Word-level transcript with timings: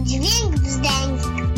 Dźwięk 0.00 0.54
wzdęk. 0.56 1.51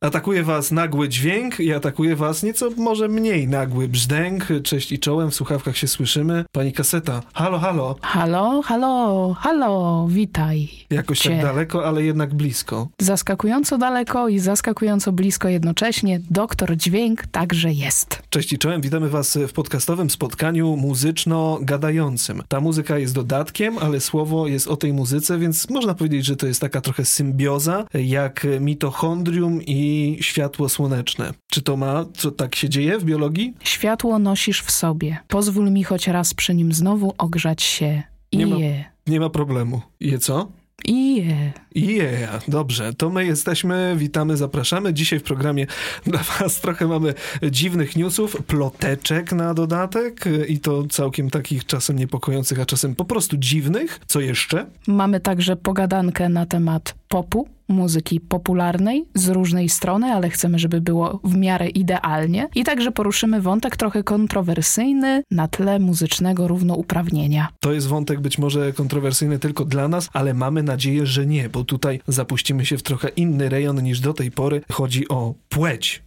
Atakuje 0.00 0.42
was 0.42 0.72
nagły 0.72 1.08
dźwięk 1.08 1.60
i 1.60 1.72
atakuje 1.72 2.16
was 2.16 2.42
nieco 2.42 2.70
może 2.76 3.08
mniej 3.08 3.48
nagły 3.48 3.88
brzdęk. 3.88 4.46
Cześć 4.64 4.92
i 4.92 4.98
czołem, 4.98 5.30
w 5.30 5.34
słuchawkach 5.34 5.76
się 5.76 5.88
słyszymy. 5.88 6.44
Pani 6.52 6.72
kaseta, 6.72 7.22
halo, 7.34 7.58
halo. 7.58 7.96
Halo, 8.02 8.62
halo, 8.62 9.34
halo, 9.40 10.06
witaj. 10.10 10.68
Jakoś 10.90 11.18
Cię. 11.18 11.30
tak 11.30 11.42
daleko, 11.42 11.86
ale 11.86 12.02
jednak 12.04 12.34
blisko. 12.34 12.88
Zaskakująco 13.00 13.78
daleko 13.78 14.28
i 14.28 14.38
zaskakująco 14.38 15.12
blisko 15.12 15.48
jednocześnie. 15.48 16.20
Doktor 16.30 16.76
Dźwięk 16.76 17.26
także 17.26 17.72
jest. 17.72 18.22
Cześć 18.30 18.52
i 18.52 18.58
czołem, 18.58 18.80
witamy 18.80 19.08
was 19.08 19.38
w 19.48 19.52
podcastowym 19.52 20.10
spotkaniu 20.10 20.76
muzyczno-gadającym. 20.76 22.42
Ta 22.48 22.60
muzyka 22.60 22.98
jest 22.98 23.14
dodatkiem, 23.14 23.78
ale 23.78 24.00
słowo 24.00 24.46
jest 24.46 24.68
o 24.68 24.76
tej 24.76 24.92
muzyce, 24.92 25.38
więc 25.38 25.70
można 25.70 25.94
powiedzieć, 25.94 26.24
że 26.24 26.36
to 26.36 26.46
jest 26.46 26.60
taka 26.60 26.80
trochę 26.80 27.04
symbioza, 27.04 27.84
jak 27.94 28.46
mitochondrium 28.60 29.62
i 29.62 29.87
światło 30.20 30.68
słoneczne. 30.68 31.32
Czy 31.50 31.62
to 31.62 31.76
ma, 31.76 32.04
co 32.16 32.30
tak 32.30 32.54
się 32.54 32.68
dzieje 32.68 32.98
w 32.98 33.04
biologii? 33.04 33.54
Światło 33.64 34.18
nosisz 34.18 34.62
w 34.62 34.70
sobie. 34.70 35.18
Pozwól 35.28 35.70
mi 35.70 35.84
choć 35.84 36.08
raz 36.08 36.34
przy 36.34 36.54
nim 36.54 36.72
znowu 36.72 37.14
ogrzać 37.18 37.62
się. 37.62 38.02
I 38.32 38.36
Nie 38.36 38.46
ma- 38.46 38.56
je, 38.56 38.84
Nie 39.06 39.20
ma 39.20 39.30
problemu. 39.30 39.80
Je 40.00 40.18
co? 40.18 40.48
i 40.84 41.16
je. 41.16 41.52
Yeah, 41.78 42.44
dobrze, 42.48 42.94
to 42.94 43.10
my 43.10 43.26
jesteśmy, 43.26 43.94
witamy, 43.98 44.36
zapraszamy. 44.36 44.94
Dzisiaj 44.94 45.18
w 45.18 45.22
programie 45.22 45.66
dla 46.06 46.20
Was 46.22 46.60
trochę 46.60 46.86
mamy 46.86 47.14
dziwnych 47.50 47.96
newsów, 47.96 48.36
ploteczek 48.46 49.32
na 49.32 49.54
dodatek 49.54 50.24
i 50.48 50.58
to 50.58 50.84
całkiem 50.86 51.30
takich 51.30 51.66
czasem 51.66 51.98
niepokojących, 51.98 52.60
a 52.60 52.66
czasem 52.66 52.94
po 52.94 53.04
prostu 53.04 53.36
dziwnych. 53.36 54.00
Co 54.06 54.20
jeszcze? 54.20 54.66
Mamy 54.86 55.20
także 55.20 55.56
pogadankę 55.56 56.28
na 56.28 56.46
temat 56.46 56.94
popu, 57.08 57.48
muzyki 57.68 58.20
popularnej 58.20 59.04
z 59.14 59.28
różnej 59.28 59.68
strony, 59.68 60.06
ale 60.06 60.30
chcemy, 60.30 60.58
żeby 60.58 60.80
było 60.80 61.20
w 61.24 61.36
miarę 61.36 61.68
idealnie. 61.68 62.48
I 62.54 62.64
także 62.64 62.92
poruszymy 62.92 63.40
wątek 63.40 63.76
trochę 63.76 64.02
kontrowersyjny 64.02 65.22
na 65.30 65.48
tle 65.48 65.78
muzycznego 65.78 66.48
równouprawnienia. 66.48 67.48
To 67.60 67.72
jest 67.72 67.86
wątek 67.86 68.20
być 68.20 68.38
może 68.38 68.72
kontrowersyjny 68.72 69.38
tylko 69.38 69.64
dla 69.64 69.88
nas, 69.88 70.08
ale 70.12 70.34
mamy 70.34 70.62
nadzieję, 70.62 71.06
że 71.06 71.26
nie, 71.26 71.48
bo 71.48 71.64
tutaj 71.68 72.00
zapuścimy 72.08 72.66
się 72.66 72.78
w 72.78 72.82
trochę 72.82 73.08
inny 73.08 73.48
rejon 73.48 73.82
niż 73.82 74.00
do 74.00 74.14
tej 74.14 74.30
pory. 74.30 74.60
Chodzi 74.72 75.08
o 75.08 75.34
płeć. 75.48 76.02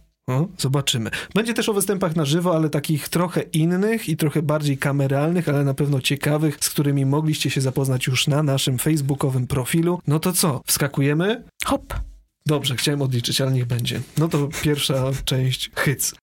Zobaczymy. 0.58 1.10
Będzie 1.34 1.54
też 1.54 1.68
o 1.68 1.74
występach 1.74 2.16
na 2.16 2.24
żywo, 2.24 2.56
ale 2.56 2.70
takich 2.70 3.08
trochę 3.08 3.42
innych 3.42 4.08
i 4.08 4.16
trochę 4.16 4.42
bardziej 4.42 4.78
kameralnych, 4.78 5.48
ale 5.48 5.64
na 5.64 5.74
pewno 5.74 6.00
ciekawych, 6.00 6.56
z 6.60 6.70
którymi 6.70 7.06
mogliście 7.06 7.50
się 7.50 7.60
zapoznać 7.60 8.06
już 8.06 8.26
na 8.26 8.42
naszym 8.42 8.78
facebookowym 8.78 9.46
profilu. 9.46 10.00
No 10.06 10.18
to 10.18 10.32
co, 10.32 10.60
wskakujemy? 10.66 11.44
Hop! 11.64 11.94
Dobrze, 12.46 12.76
chciałem 12.76 13.02
odliczyć, 13.02 13.40
ale 13.40 13.52
niech 13.52 13.66
będzie. 13.66 14.00
No 14.18 14.28
to 14.28 14.48
pierwsza 14.62 15.10
część 15.24 15.70
hyc. 15.76 16.14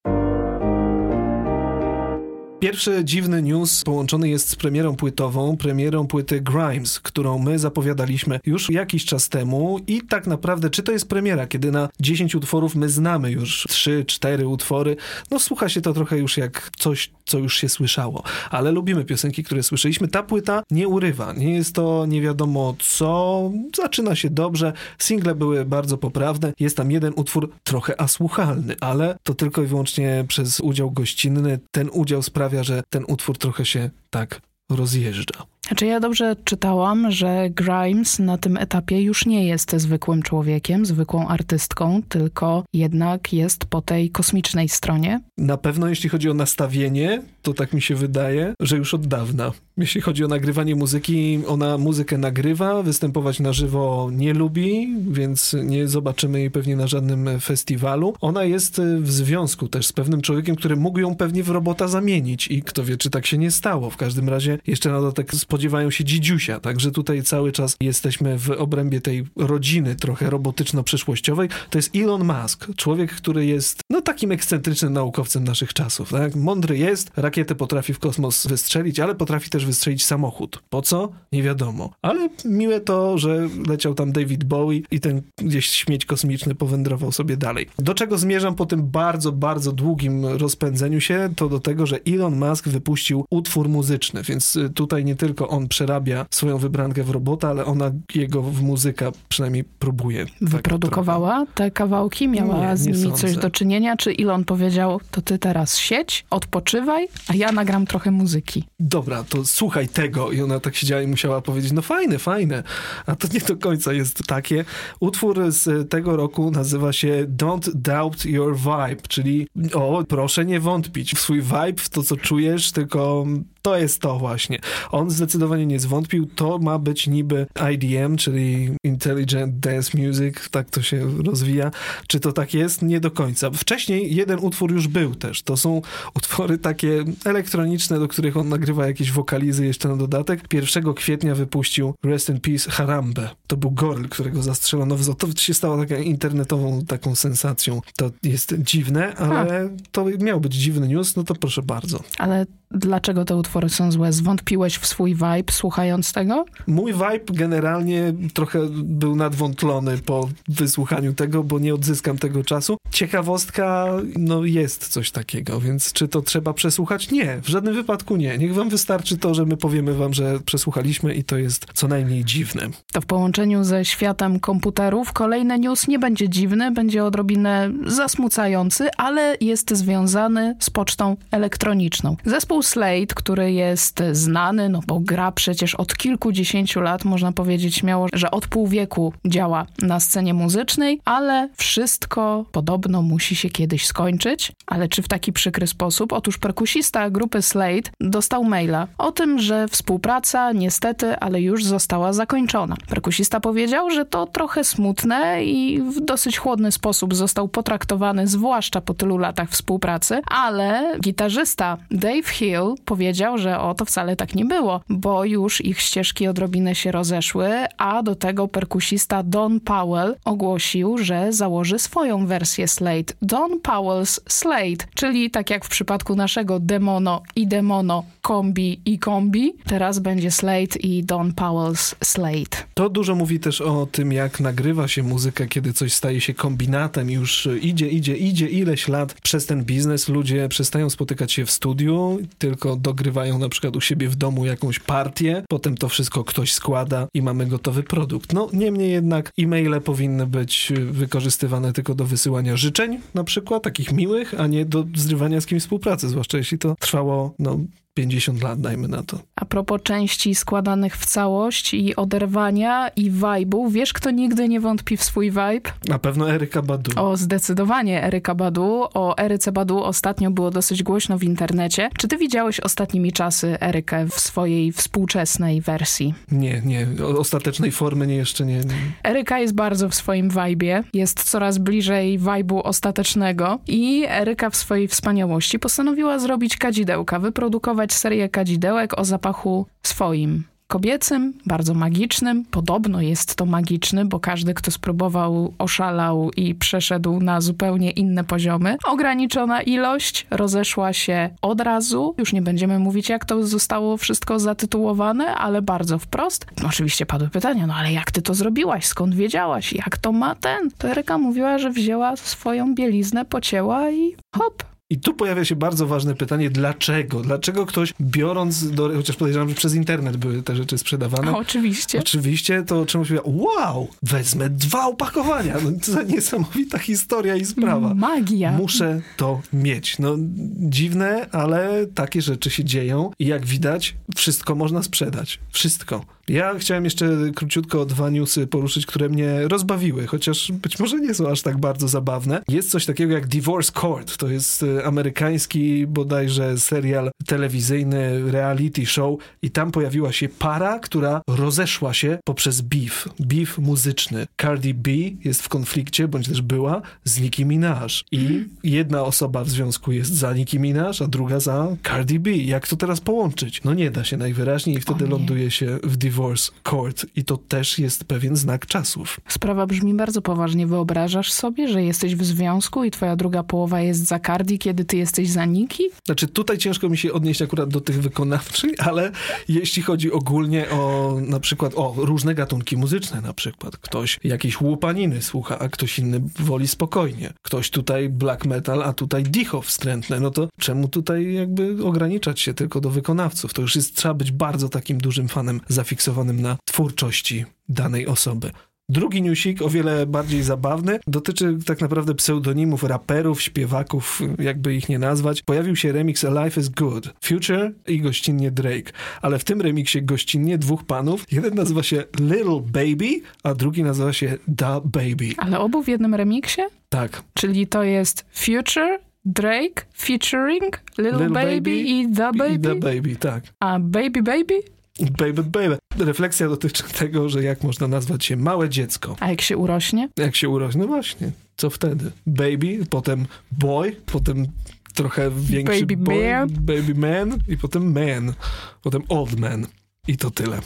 Pierwszy 2.59 3.05
dziwny 3.05 3.41
news 3.41 3.83
połączony 3.83 4.29
jest 4.29 4.49
z 4.49 4.55
premierą 4.55 4.95
płytową, 4.95 5.57
premierą 5.57 6.07
płyty 6.07 6.41
Grimes, 6.41 6.99
którą 6.99 7.39
my 7.39 7.59
zapowiadaliśmy 7.59 8.39
już 8.45 8.69
jakiś 8.69 9.05
czas 9.05 9.29
temu. 9.29 9.79
I 9.87 10.01
tak 10.01 10.27
naprawdę 10.27 10.69
czy 10.69 10.83
to 10.83 10.91
jest 10.91 11.09
premiera, 11.09 11.47
kiedy 11.47 11.71
na 11.71 11.89
10 11.99 12.35
utworów 12.35 12.75
my 12.75 12.89
znamy 12.89 13.31
już 13.31 13.67
3-4 13.69 14.47
utwory, 14.47 14.95
no 15.31 15.39
słucha 15.39 15.69
się 15.69 15.81
to 15.81 15.93
trochę 15.93 16.17
już 16.17 16.37
jak 16.37 16.69
coś, 16.77 17.11
co 17.25 17.37
już 17.37 17.57
się 17.57 17.69
słyszało, 17.69 18.23
ale 18.49 18.71
lubimy 18.71 19.05
piosenki, 19.05 19.43
które 19.43 19.63
słyszeliśmy. 19.63 20.07
Ta 20.07 20.23
płyta 20.23 20.63
nie 20.71 20.87
urywa, 20.87 21.33
nie 21.33 21.55
jest 21.55 21.75
to 21.75 22.05
nie 22.05 22.21
wiadomo 22.21 22.75
co, 22.79 23.51
zaczyna 23.77 24.15
się 24.15 24.29
dobrze, 24.29 24.73
single 24.97 25.35
były 25.35 25.65
bardzo 25.65 25.97
poprawne, 25.97 26.53
jest 26.59 26.77
tam 26.77 26.91
jeden 26.91 27.13
utwór 27.15 27.51
trochę 27.63 28.01
asłuchalny, 28.01 28.75
ale 28.81 29.17
to 29.23 29.33
tylko 29.33 29.63
i 29.63 29.65
wyłącznie 29.65 30.25
przez 30.27 30.59
udział 30.59 30.91
gościnny. 30.91 31.59
Ten 31.71 31.89
udział 31.93 32.21
sprawia, 32.23 32.48
że 32.63 32.83
ten 32.89 33.03
utwór 33.07 33.37
trochę 33.37 33.65
się 33.65 33.89
tak 34.09 34.41
rozjeżdża. 34.69 35.45
Znaczy 35.67 35.85
ja 35.85 35.99
dobrze 35.99 36.35
czytałam, 36.43 37.11
że 37.11 37.49
Grimes 37.49 38.19
na 38.19 38.37
tym 38.37 38.57
etapie 38.57 39.01
już 39.01 39.25
nie 39.25 39.47
jest 39.47 39.75
zwykłym 39.75 40.21
człowiekiem, 40.21 40.85
zwykłą 40.85 41.27
artystką, 41.27 42.01
tylko 42.09 42.63
jednak 42.73 43.33
jest 43.33 43.65
po 43.65 43.81
tej 43.81 44.09
kosmicznej 44.09 44.69
stronie. 44.69 45.19
Na 45.37 45.57
pewno 45.57 45.87
jeśli 45.87 46.09
chodzi 46.09 46.29
o 46.29 46.33
nastawienie, 46.33 47.21
to 47.41 47.53
tak 47.53 47.73
mi 47.73 47.81
się 47.81 47.95
wydaje, 47.95 48.53
że 48.59 48.77
już 48.77 48.93
od 48.93 49.07
dawna. 49.07 49.51
Jeśli 49.79 50.01
chodzi 50.01 50.25
o 50.25 50.27
nagrywanie 50.27 50.75
muzyki, 50.75 51.39
ona 51.47 51.77
muzykę 51.77 52.17
nagrywa, 52.17 52.83
występować 52.83 53.39
na 53.39 53.53
żywo 53.53 54.09
nie 54.11 54.33
lubi, 54.33 54.95
więc 55.11 55.55
nie 55.63 55.87
zobaczymy 55.87 56.39
jej 56.39 56.51
pewnie 56.51 56.75
na 56.75 56.87
żadnym 56.87 57.39
festiwalu. 57.39 58.13
Ona 58.21 58.43
jest 58.43 58.79
y, 58.79 58.99
w 58.99 59.11
związku 59.11 59.67
też 59.67 59.85
z 59.85 59.93
pewnym 59.93 60.21
człowiekiem, 60.21 60.55
który 60.55 60.75
mógł 60.75 60.99
ją 60.99 61.15
pewnie 61.15 61.43
w 61.43 61.49
robota 61.49 61.87
zamienić 61.87 62.47
i 62.47 62.63
kto 62.63 62.83
wie, 62.83 62.97
czy 62.97 63.09
tak 63.09 63.25
się 63.25 63.37
nie 63.37 63.51
stało. 63.51 63.89
W 63.89 63.97
każdym 63.97 64.29
razie 64.29 64.59
jeszcze 64.67 64.91
na 64.91 64.99
dodatek 64.99 65.35
spodziewają 65.35 65.91
się 65.91 66.03
dzidziusia, 66.03 66.59
także 66.59 66.91
tutaj 66.91 67.23
cały 67.23 67.51
czas 67.51 67.75
jesteśmy 67.81 68.39
w 68.39 68.49
obrębie 68.49 69.01
tej 69.01 69.25
rodziny 69.35 69.95
trochę 69.95 70.29
robotyczno-przyszłościowej. 70.29 71.49
To 71.69 71.77
jest 71.77 71.95
Elon 71.95 72.23
Musk, 72.23 72.67
człowiek, 72.75 73.11
który 73.11 73.45
jest 73.45 73.81
no 73.89 74.01
takim 74.01 74.31
ekscentrycznym 74.31 74.93
naukowcem 74.93 75.43
naszych 75.43 75.73
czasów. 75.73 76.11
Tak? 76.11 76.35
Mądry 76.35 76.77
jest, 76.77 77.11
rakietę 77.17 77.55
potrafi 77.55 77.93
w 77.93 77.99
kosmos 77.99 78.47
wystrzelić, 78.47 78.99
ale 78.99 79.15
potrafi 79.15 79.49
też 79.49 79.68
wystrzelić 79.69 80.05
samochód. 80.05 80.63
Po 80.69 80.81
co? 80.81 81.09
Nie 81.31 81.43
wiadomo. 81.43 81.89
Ale 82.01 82.29
miłe 82.45 82.81
to, 82.81 83.17
że 83.17 83.49
leciał 83.67 83.93
tam 83.93 84.11
David 84.11 84.43
Bowie 84.43 84.81
i 84.91 84.99
ten 84.99 85.21
gdzieś 85.37 85.65
śmieć 85.69 86.05
kosmiczny 86.05 86.55
powędrował 86.55 87.11
sobie 87.11 87.37
dalej. 87.37 87.67
Do 87.77 87.93
czego 87.93 88.17
zmierzam 88.17 88.55
po 88.55 88.65
tym 88.65 88.87
bardzo, 88.87 89.31
bardzo 89.31 89.71
długim 89.71 90.25
rozpędzeniu 90.25 91.01
się? 91.01 91.29
To 91.35 91.49
do 91.49 91.59
tego, 91.59 91.85
że 91.85 91.99
Elon 92.07 92.49
Musk 92.49 92.67
wypuścił 92.67 93.25
utwór 93.29 93.69
muzyczny, 93.69 94.23
więc 94.23 94.55
y, 94.55 94.69
tutaj 94.69 95.05
nie 95.05 95.15
tylko 95.15 95.47
on 95.49 95.67
przerabia 95.67 96.25
swoją 96.31 96.57
wybrankę 96.57 97.03
w 97.03 97.09
robota, 97.09 97.49
ale 97.49 97.65
ona 97.65 97.91
jego 98.15 98.41
w 98.41 98.61
muzyka 98.61 99.11
przynajmniej 99.29 99.63
próbuje. 99.63 100.25
Tak 100.25 100.33
Wyprodukowała 100.41 101.45
te 101.55 101.71
kawałki, 101.71 102.27
miała 102.27 102.69
Nie, 102.71 102.77
z 102.77 102.87
nimi 102.87 103.13
coś 103.13 103.35
do 103.35 103.49
czynienia, 103.49 103.97
czy 103.97 104.15
Elon 104.19 104.45
powiedział, 104.45 104.99
to 105.11 105.21
ty 105.21 105.39
teraz 105.39 105.77
siedź, 105.77 106.25
odpoczywaj, 106.29 107.07
a 107.27 107.35
ja 107.35 107.51
nagram 107.51 107.85
trochę 107.85 108.11
muzyki. 108.11 108.63
dobra, 108.79 109.23
to 109.23 109.45
słuchaj 109.59 109.87
tego. 109.87 110.31
I 110.31 110.41
ona 110.41 110.59
tak 110.59 110.75
siedziała 110.75 111.01
i 111.01 111.07
musiała 111.07 111.41
powiedzieć, 111.41 111.71
no 111.71 111.81
fajne, 111.81 112.19
fajne. 112.19 112.63
A 113.05 113.15
to 113.15 113.27
nie 113.33 113.39
do 113.39 113.57
końca 113.57 113.93
jest 113.93 114.23
takie. 114.27 114.65
Utwór 114.99 115.51
z 115.51 115.89
tego 115.89 116.15
roku 116.15 116.51
nazywa 116.51 116.93
się 116.93 117.27
Don't 117.37 117.69
Doubt 117.75 118.25
Your 118.25 118.57
Vibe, 118.57 119.01
czyli 119.07 119.47
o, 119.73 120.03
proszę 120.07 120.45
nie 120.45 120.59
wątpić 120.59 121.13
w 121.13 121.19
swój 121.19 121.41
vibe, 121.41 121.73
w 121.77 121.89
to, 121.89 122.03
co 122.03 122.17
czujesz, 122.17 122.71
tylko 122.71 123.25
to 123.61 123.77
jest 123.77 124.01
to 124.01 124.19
właśnie. 124.19 124.59
On 124.91 125.09
zdecydowanie 125.09 125.65
nie 125.65 125.79
zwątpił. 125.79 126.25
To 126.25 126.57
ma 126.57 126.79
być 126.79 127.07
niby 127.07 127.47
IDM, 127.73 128.17
czyli 128.17 128.69
Intelligent 128.83 129.59
Dance 129.59 129.97
Music, 129.97 130.49
tak 130.51 130.69
to 130.69 130.81
się 130.81 131.23
rozwija. 131.23 131.71
Czy 132.07 132.19
to 132.19 132.33
tak 132.33 132.53
jest? 132.53 132.81
Nie 132.81 132.99
do 132.99 133.11
końca. 133.11 133.51
Wcześniej 133.51 134.15
jeden 134.15 134.39
utwór 134.39 134.71
już 134.71 134.87
był 134.87 135.15
też. 135.15 135.43
To 135.43 135.57
są 135.57 135.81
utwory 136.15 136.57
takie 136.57 137.03
elektroniczne, 137.25 137.99
do 137.99 138.07
których 138.07 138.37
on 138.37 138.49
nagrywa 138.49 138.87
jakieś 138.87 139.11
wokalizy 139.11 139.65
jeszcze 139.65 139.89
na 139.89 139.95
dodatek. 139.95 140.53
1 140.53 140.93
kwietnia 140.93 141.35
wypuścił 141.35 141.93
Rest 142.03 142.29
in 142.29 142.39
Peace 142.39 142.71
Harambe. 142.71 143.29
To 143.47 143.57
był 143.57 143.71
Gorl, 143.71 144.05
którego 144.05 144.43
zastrzelono 144.43 144.95
w 144.95 145.03
zoo. 145.03 145.13
To 145.13 145.27
się 145.35 145.53
stało 145.53 145.77
taką 145.77 146.01
internetową 146.01 146.85
taką 146.85 147.15
sensacją. 147.15 147.81
To 147.97 148.11
jest 148.23 148.55
dziwne, 148.59 149.15
ale 149.15 149.69
to 149.91 150.05
miał 150.19 150.41
być 150.41 150.53
dziwny 150.53 150.87
news, 150.87 151.15
no 151.15 151.23
to 151.23 151.35
proszę 151.35 151.61
bardzo. 151.61 151.99
Ale 152.17 152.45
dlaczego 152.71 153.25
te 153.25 153.35
utwory 153.35 153.48
są 153.67 153.91
złe? 153.91 154.13
Zwątpiłeś 154.13 154.77
w 154.77 154.87
swój 154.87 155.15
vibe 155.15 155.51
słuchając 155.51 156.13
tego? 156.13 156.45
Mój 156.67 156.93
vibe 156.93 157.33
generalnie 157.33 158.13
trochę 158.33 158.59
był 158.71 159.15
nadwątlony 159.15 159.97
po 159.97 160.29
wysłuchaniu 160.47 161.13
tego, 161.13 161.43
bo 161.43 161.59
nie 161.59 161.73
odzyskam 161.73 162.17
tego 162.17 162.43
czasu. 162.43 162.77
Ciekawostka, 162.91 163.87
no 164.17 164.45
jest 164.45 164.87
coś 164.87 165.11
takiego, 165.11 165.59
więc 165.59 165.93
czy 165.93 166.07
to 166.07 166.21
trzeba 166.21 166.53
przesłuchać? 166.53 167.11
Nie, 167.11 167.39
w 167.41 167.47
żadnym 167.47 167.73
wypadku 167.73 168.15
nie. 168.15 168.37
Niech 168.37 168.53
wam 168.53 168.69
wystarczy 168.69 169.17
to, 169.17 169.33
że 169.33 169.45
my 169.45 169.57
powiemy 169.57 169.93
wam, 169.93 170.13
że 170.13 170.39
przesłuchaliśmy 170.39 171.15
i 171.15 171.23
to 171.23 171.37
jest 171.37 171.65
co 171.73 171.87
najmniej 171.87 172.25
dziwne. 172.25 172.69
To 172.91 173.01
w 173.01 173.05
połączeniu 173.05 173.63
ze 173.63 173.85
światem 173.85 174.39
komputerów 174.39 175.13
kolejny 175.13 175.59
news 175.59 175.87
nie 175.87 175.99
będzie 175.99 176.29
dziwny, 176.29 176.71
będzie 176.71 177.03
odrobinę 177.03 177.71
zasmucający, 177.85 178.89
ale 178.97 179.37
jest 179.41 179.77
związany 179.77 180.55
z 180.59 180.69
pocztą 180.69 181.15
elektroniczną. 181.31 182.15
Zespół 182.25 182.63
Slate, 182.63 183.15
który 183.15 183.38
jest 183.47 184.03
znany, 184.11 184.69
no 184.69 184.79
bo 184.87 184.99
gra 184.99 185.31
przecież 185.31 185.75
od 185.75 185.97
kilkudziesięciu 185.97 186.81
lat, 186.81 187.05
można 187.05 187.31
powiedzieć 187.31 187.75
śmiało, 187.75 188.07
że 188.13 188.31
od 188.31 188.47
pół 188.47 188.67
wieku 188.67 189.13
działa 189.25 189.65
na 189.81 189.99
scenie 189.99 190.33
muzycznej, 190.33 191.01
ale 191.05 191.49
wszystko 191.57 192.45
podobno 192.51 193.01
musi 193.01 193.35
się 193.35 193.49
kiedyś 193.49 193.85
skończyć. 193.85 194.51
Ale 194.67 194.87
czy 194.87 195.01
w 195.01 195.07
taki 195.07 195.33
przykry 195.33 195.67
sposób? 195.67 196.13
Otóż 196.13 196.37
perkusista 196.37 197.09
grupy 197.09 197.41
Slate 197.41 197.91
dostał 197.99 198.43
maila 198.43 198.87
o 198.97 199.11
tym, 199.11 199.39
że 199.39 199.67
współpraca 199.67 200.51
niestety, 200.51 201.19
ale 201.19 201.41
już 201.41 201.65
została 201.65 202.13
zakończona. 202.13 202.75
Perkusista 202.89 203.39
powiedział, 203.39 203.91
że 203.91 204.05
to 204.05 204.25
trochę 204.27 204.63
smutne 204.63 205.43
i 205.43 205.81
w 205.81 205.99
dosyć 205.99 206.37
chłodny 206.37 206.71
sposób 206.71 207.15
został 207.15 207.47
potraktowany, 207.47 208.27
zwłaszcza 208.27 208.81
po 208.81 208.93
tylu 208.93 209.17
latach 209.17 209.49
współpracy, 209.49 210.21
ale 210.27 210.97
gitarzysta 211.01 211.77
Dave 211.91 212.29
Hill 212.29 212.75
powiedział, 212.85 213.28
że 213.37 213.59
o 213.59 213.73
to 213.73 213.85
wcale 213.85 214.15
tak 214.15 214.35
nie 214.35 214.45
było, 214.45 214.81
bo 214.89 215.25
już 215.25 215.65
ich 215.65 215.79
ścieżki 215.81 216.27
odrobinę 216.27 216.75
się 216.75 216.91
rozeszły, 216.91 217.49
a 217.77 218.03
do 218.03 218.15
tego 218.15 218.47
perkusista 218.47 219.23
Don 219.23 219.59
Powell 219.59 220.15
ogłosił, 220.25 220.97
że 220.97 221.33
założy 221.33 221.79
swoją 221.79 222.27
wersję 222.27 222.67
Slate. 222.67 223.13
Don 223.21 223.51
Powell's 223.59 224.19
Slate, 224.27 224.85
czyli 224.95 225.31
tak 225.31 225.49
jak 225.49 225.65
w 225.65 225.69
przypadku 225.69 226.15
naszego 226.15 226.59
Demono 226.59 227.21
i 227.35 227.47
Demono 227.47 228.03
kombi 228.21 228.81
i 228.85 228.99
kombi, 228.99 229.53
teraz 229.65 229.99
będzie 229.99 230.31
Slate 230.31 230.79
i 230.79 231.03
Don 231.03 231.31
Powell's 231.31 231.95
Slate. 232.03 232.57
To 232.73 232.89
dużo 232.89 233.15
mówi 233.15 233.39
też 233.39 233.61
o 233.61 233.87
tym, 233.91 234.13
jak 234.13 234.39
nagrywa 234.39 234.87
się 234.87 235.03
muzykę, 235.03 235.47
kiedy 235.47 235.73
coś 235.73 235.93
staje 235.93 236.21
się 236.21 236.33
kombinatem, 236.33 237.09
już 237.09 237.49
idzie, 237.61 237.87
idzie, 237.87 238.17
idzie 238.17 238.47
ileś 238.47 238.87
lat 238.87 239.13
przez 239.13 239.45
ten 239.45 239.63
biznes. 239.63 240.09
Ludzie 240.09 240.49
przestają 240.49 240.89
spotykać 240.89 241.31
się 241.31 241.45
w 241.45 241.51
studiu, 241.51 242.19
tylko 242.37 242.75
dogrywają 242.75 243.18
na 243.39 243.49
przykład 243.49 243.75
u 243.75 243.81
siebie 243.81 244.09
w 244.09 244.15
domu 244.15 244.45
jakąś 244.45 244.79
partię, 244.79 245.43
potem 245.49 245.77
to 245.77 245.89
wszystko 245.89 246.23
ktoś 246.23 246.53
składa 246.53 247.07
i 247.13 247.21
mamy 247.21 247.45
gotowy 247.45 247.83
produkt. 247.83 248.33
No, 248.33 248.49
niemniej 248.53 248.91
jednak 248.91 249.31
e-maile 249.39 249.81
powinny 249.81 250.27
być 250.27 250.73
wykorzystywane 250.91 251.73
tylko 251.73 251.95
do 251.95 252.05
wysyłania 252.05 252.57
życzeń, 252.57 252.99
na 253.13 253.23
przykład, 253.23 253.63
takich 253.63 253.91
miłych, 253.91 254.39
a 254.39 254.47
nie 254.47 254.65
do 254.65 254.85
zrywania 254.95 255.41
z 255.41 255.45
kimś 255.45 255.61
współpracy, 255.61 256.09
zwłaszcza 256.09 256.37
jeśli 256.37 256.57
to 256.57 256.75
trwało, 256.79 257.33
no, 257.39 257.59
50 257.99 258.43
lat, 258.43 258.61
dajmy 258.61 258.87
na 258.87 259.03
to. 259.03 259.19
A 259.35 259.45
propos 259.45 259.81
części 259.83 260.35
składanych 260.35 260.97
w 260.97 261.05
całość 261.05 261.73
i 261.73 261.95
oderwania 261.95 262.87
i 262.95 263.11
vibe'u, 263.11 263.71
wiesz 263.71 263.93
kto 263.93 264.11
nigdy 264.11 264.49
nie 264.49 264.59
wątpi 264.59 264.97
w 264.97 265.03
swój 265.03 265.29
vibe? 265.29 265.71
Na 265.87 265.99
pewno 265.99 266.31
Eryka 266.31 266.61
Badu. 266.61 266.91
O, 266.95 267.17
zdecydowanie 267.17 268.03
Eryka 268.03 268.35
Badu. 268.35 268.85
O 268.93 269.17
Eryce 269.17 269.51
Badu 269.51 269.83
ostatnio 269.83 270.31
było 270.31 270.51
dosyć 270.51 270.83
głośno 270.83 271.17
w 271.17 271.23
internecie. 271.23 271.89
Czy 271.97 272.07
ty 272.07 272.17
widziałeś 272.17 272.59
ostatnimi 272.59 273.11
czasy 273.11 273.59
Erykę 273.59 274.05
w 274.05 274.19
swojej 274.19 274.71
współczesnej 274.71 275.61
wersji? 275.61 276.13
Nie, 276.31 276.61
nie. 276.65 276.87
Ostatecznej 277.17 277.71
formy 277.71 278.07
nie 278.07 278.15
jeszcze 278.15 278.45
nie. 278.45 278.55
nie. 278.55 278.63
Eryka 279.03 279.39
jest 279.39 279.53
bardzo 279.55 279.89
w 279.89 279.95
swoim 279.95 280.29
vibe'ie. 280.29 280.83
Jest 280.93 281.23
coraz 281.23 281.57
bliżej 281.57 282.19
vibe'u 282.19 282.61
ostatecznego 282.63 283.59
i 283.67 284.05
Eryka 284.09 284.49
w 284.49 284.55
swojej 284.55 284.87
wspaniałości 284.87 285.59
postanowiła 285.59 286.19
zrobić 286.19 286.57
kadzidełka, 286.57 287.19
wyprodukować 287.19 287.88
serię 287.93 288.29
kadzidełek 288.29 288.99
o 288.99 289.05
zapachu 289.05 289.65
swoim. 289.83 290.43
Kobiecym, 290.71 291.33
bardzo 291.45 291.73
magicznym. 291.73 292.45
Podobno 292.45 293.01
jest 293.01 293.35
to 293.35 293.45
magiczny, 293.45 294.05
bo 294.05 294.19
każdy, 294.19 294.53
kto 294.53 294.71
spróbował, 294.71 295.53
oszalał 295.57 296.31
i 296.31 296.55
przeszedł 296.55 297.19
na 297.19 297.41
zupełnie 297.41 297.91
inne 297.91 298.23
poziomy. 298.23 298.77
Ograniczona 298.83 299.61
ilość 299.61 300.27
rozeszła 300.31 300.93
się 300.93 301.29
od 301.41 301.61
razu. 301.61 302.15
Już 302.17 302.33
nie 302.33 302.41
będziemy 302.41 302.79
mówić, 302.79 303.09
jak 303.09 303.25
to 303.25 303.47
zostało 303.47 303.97
wszystko 303.97 304.39
zatytułowane, 304.39 305.35
ale 305.35 305.61
bardzo 305.61 305.99
wprost. 305.99 306.45
Oczywiście 306.67 307.05
padły 307.05 307.29
pytania, 307.29 307.67
no 307.67 307.73
ale 307.73 307.93
jak 307.93 308.11
ty 308.11 308.21
to 308.21 308.33
zrobiłaś? 308.33 308.85
Skąd 308.85 309.15
wiedziałaś? 309.15 309.73
Jak 309.73 309.97
to 309.97 310.11
ma 310.11 310.35
ten? 310.35 310.71
To 310.77 310.87
Eryka 310.87 311.17
mówiła, 311.17 311.57
że 311.57 311.69
wzięła 311.71 312.15
swoją 312.15 312.75
bieliznę, 312.75 313.25
pocięła 313.25 313.91
i 313.91 314.15
hop, 314.35 314.63
i 314.91 314.99
tu 314.99 315.13
pojawia 315.13 315.45
się 315.45 315.55
bardzo 315.55 315.87
ważne 315.87 316.15
pytanie, 316.15 316.49
dlaczego? 316.49 317.21
Dlaczego 317.21 317.65
ktoś 317.65 317.93
biorąc, 318.01 318.71
do, 318.71 318.89
chociaż 318.95 319.15
podejrzewam, 319.15 319.49
że 319.49 319.55
przez 319.55 319.75
internet 319.75 320.17
były 320.17 320.43
te 320.43 320.55
rzeczy 320.55 320.77
sprzedawane. 320.77 321.37
oczywiście. 321.37 321.99
Oczywiście, 321.99 322.63
to 322.63 322.85
czymś 322.85 323.09
mówiła, 323.09 323.21
wow, 323.25 323.87
wezmę 324.03 324.49
dwa 324.49 324.85
opakowania. 324.87 325.55
No, 325.63 325.71
to 325.85 325.91
za 325.91 326.03
niesamowita 326.03 326.77
historia 326.77 327.35
i 327.35 327.45
sprawa. 327.45 327.93
Magia. 327.93 328.51
Muszę 328.51 329.01
to 329.17 329.41
mieć. 329.53 329.99
No, 329.99 330.15
dziwne, 330.59 331.29
ale 331.31 331.87
takie 331.87 332.21
rzeczy 332.21 332.49
się 332.49 332.63
dzieją 332.63 333.11
i 333.19 333.25
jak 333.25 333.45
widać, 333.45 333.95
wszystko 334.15 334.55
można 334.55 334.83
sprzedać. 334.83 335.39
Wszystko. 335.51 336.05
Ja 336.29 336.59
chciałem 336.59 336.83
jeszcze 336.83 337.09
króciutko 337.35 337.85
dwa 337.85 338.09
newsy 338.09 338.47
poruszyć, 338.47 338.85
które 338.85 339.09
mnie 339.09 339.47
rozbawiły, 339.47 340.07
chociaż 340.07 340.51
być 340.51 340.79
może 340.79 340.99
nie 340.99 341.13
są 341.13 341.29
aż 341.29 341.41
tak 341.41 341.57
bardzo 341.57 341.87
zabawne. 341.87 342.41
Jest 342.47 342.69
coś 342.69 342.85
takiego 342.85 343.13
jak 343.13 343.27
Divorce 343.27 343.71
Court. 343.71 344.17
To 344.17 344.27
jest 344.27 344.63
e, 344.63 344.85
amerykański 344.85 345.87
bodajże 345.87 346.57
serial 346.57 347.11
telewizyjny, 347.25 348.31
reality 348.31 348.85
show 348.85 349.19
i 349.41 349.51
tam 349.51 349.71
pojawiła 349.71 350.11
się 350.11 350.29
para, 350.29 350.79
która 350.79 351.21
rozeszła 351.27 351.93
się 351.93 352.17
poprzez 352.25 352.61
beef. 352.61 353.07
Beef 353.19 353.57
muzyczny. 353.57 354.27
Cardi 354.41 354.73
B 354.73 354.91
jest 355.23 355.41
w 355.41 355.49
konflikcie, 355.49 356.07
bądź 356.07 356.27
też 356.27 356.41
była, 356.41 356.81
z 357.03 357.21
Nicki 357.21 357.45
Minaj. 357.45 357.69
I 358.11 358.45
jedna 358.63 359.03
osoba 359.03 359.43
w 359.43 359.49
związku 359.49 359.91
jest 359.91 360.15
za 360.15 360.33
Nicki 360.33 360.59
Minaj, 360.59 360.91
a 361.03 361.07
druga 361.07 361.39
za 361.39 361.67
Cardi 361.83 362.19
B. 362.19 362.31
Jak 362.31 362.67
to 362.67 362.75
teraz 362.75 363.01
połączyć? 363.01 363.63
No 363.63 363.73
nie 363.73 363.91
da 363.91 364.03
się 364.03 364.17
najwyraźniej 364.17 364.77
i 364.77 364.81
wtedy 364.81 365.07
ląduje 365.07 365.51
się 365.51 365.79
w 365.83 365.97
Divorce 365.97 366.18
Court 366.63 367.05
i 367.15 367.23
to 367.23 367.37
też 367.37 367.79
jest 367.79 368.03
pewien 368.03 368.35
znak 368.35 368.65
czasów. 368.65 369.19
Sprawa 369.27 369.67
brzmi 369.67 369.93
bardzo 369.93 370.21
poważnie. 370.21 370.67
Wyobrażasz 370.67 371.31
sobie, 371.31 371.67
że 371.67 371.83
jesteś 371.83 372.15
w 372.15 372.23
związku 372.25 372.83
i 372.83 372.91
twoja 372.91 373.15
druga 373.15 373.43
połowa 373.43 373.81
jest 373.81 374.05
za 374.05 374.19
Cardi, 374.19 374.59
kiedy 374.59 374.85
ty 374.85 374.97
jesteś 374.97 375.29
za 375.29 375.45
Niki? 375.45 375.83
Znaczy 376.05 376.27
tutaj 376.27 376.57
ciężko 376.57 376.89
mi 376.89 376.97
się 376.97 377.13
odnieść 377.13 377.41
akurat 377.41 377.69
do 377.69 377.81
tych 377.81 378.01
wykonawczych, 378.01 378.71
ale 378.87 379.11
jeśli 379.47 379.83
chodzi 379.83 380.11
ogólnie 380.11 380.69
o 380.69 381.15
na 381.21 381.39
przykład 381.39 381.73
o 381.75 381.93
różne 381.97 382.35
gatunki 382.35 382.77
muzyczne 382.77 383.21
na 383.21 383.33
przykład. 383.33 383.77
Ktoś 383.77 384.19
jakiejś 384.23 384.61
łupaniny 384.61 385.21
słucha, 385.21 385.59
a 385.59 385.69
ktoś 385.69 385.99
inny 385.99 386.21
woli 386.39 386.67
spokojnie. 386.67 387.33
Ktoś 387.41 387.69
tutaj 387.69 388.09
black 388.09 388.45
metal, 388.45 388.83
a 388.83 388.93
tutaj 388.93 389.23
dicho 389.23 389.61
wstrętne. 389.61 390.19
No 390.19 390.31
to 390.31 390.47
czemu 390.59 390.87
tutaj 390.87 391.33
jakby 391.33 391.85
ograniczać 391.85 392.39
się 392.39 392.53
tylko 392.53 392.81
do 392.81 392.89
wykonawców? 392.89 393.53
To 393.53 393.61
już 393.61 393.75
jest, 393.75 393.95
trzeba 393.95 394.13
być 394.13 394.31
bardzo 394.31 394.69
takim 394.69 394.97
dużym 394.97 395.27
fanem 395.27 395.61
zafiksowanym 395.67 396.08
na 396.33 396.57
twórczości 396.65 397.45
danej 397.69 398.07
osoby. 398.07 398.51
Drugi 398.89 399.21
newsik, 399.21 399.61
o 399.61 399.69
wiele 399.69 400.05
bardziej 400.05 400.43
zabawny, 400.43 400.99
dotyczy 401.07 401.57
tak 401.65 401.81
naprawdę 401.81 402.15
pseudonimów 402.15 402.83
raperów, 402.83 403.41
śpiewaków, 403.41 404.21
jakby 404.39 404.75
ich 404.75 404.89
nie 404.89 404.99
nazwać. 404.99 405.41
Pojawił 405.41 405.75
się 405.75 405.91
remix 405.91 406.25
A 406.25 406.45
Life 406.45 406.61
is 406.61 406.69
Good, 406.69 407.13
Future 407.23 407.71
i 407.87 408.01
gościnnie 408.01 408.51
Drake. 408.51 408.91
Ale 409.21 409.39
w 409.39 409.43
tym 409.43 409.61
remiksie 409.61 410.01
gościnnie 410.01 410.57
dwóch 410.57 410.83
panów. 410.83 411.25
Jeden 411.31 411.55
nazywa 411.55 411.83
się 411.83 412.03
Little 412.19 412.61
Baby, 412.61 413.21
a 413.43 413.53
drugi 413.53 413.83
nazywa 413.83 414.13
się 414.13 414.37
Da 414.47 414.81
Baby. 414.81 415.33
Ale 415.37 415.59
obu 415.59 415.83
w 415.83 415.87
jednym 415.87 416.15
remiksie? 416.15 416.61
Tak. 416.89 417.23
Czyli 417.33 417.67
to 417.67 417.83
jest 417.83 418.25
Future, 418.33 418.99
Drake, 419.25 419.85
featuring 419.97 420.81
Little, 420.97 421.11
Little 421.11 421.29
Baby, 421.29 421.55
Baby 421.55 421.75
i 421.75 422.11
The 422.15 422.31
Baby? 422.33 422.53
I 422.53 422.59
Da 422.59 422.75
Baby, 422.75 423.15
tak. 423.15 423.43
A 423.59 423.79
Baby 423.79 424.23
Baby? 424.23 424.78
Baby, 425.17 425.43
baby. 425.43 425.77
Refleksja 425.97 426.49
dotyczy 426.49 426.83
tego, 426.83 427.29
że 427.29 427.43
jak 427.43 427.63
można 427.63 427.87
nazwać 427.87 428.25
się 428.25 428.35
małe 428.37 428.69
dziecko. 428.69 429.15
A 429.19 429.29
jak 429.29 429.41
się 429.41 429.57
urośnie? 429.57 430.09
Jak 430.17 430.35
się 430.35 430.49
urośnie, 430.49 430.81
no 430.81 430.87
właśnie. 430.87 431.31
Co 431.57 431.69
wtedy? 431.69 432.11
Baby, 432.27 432.85
potem 432.89 433.25
boy, 433.51 433.95
potem 434.05 434.47
trochę 434.93 435.31
większy 435.31 435.79
Baby 435.85 435.97
boy, 435.97 436.31
man. 436.31 436.49
baby 436.49 436.95
man 436.95 437.37
i 437.47 437.57
potem 437.57 437.91
man, 437.93 438.33
potem 438.81 439.01
old 439.09 439.39
man. 439.39 439.67
I 440.07 440.17
to 440.17 440.31
tyle. 440.31 440.59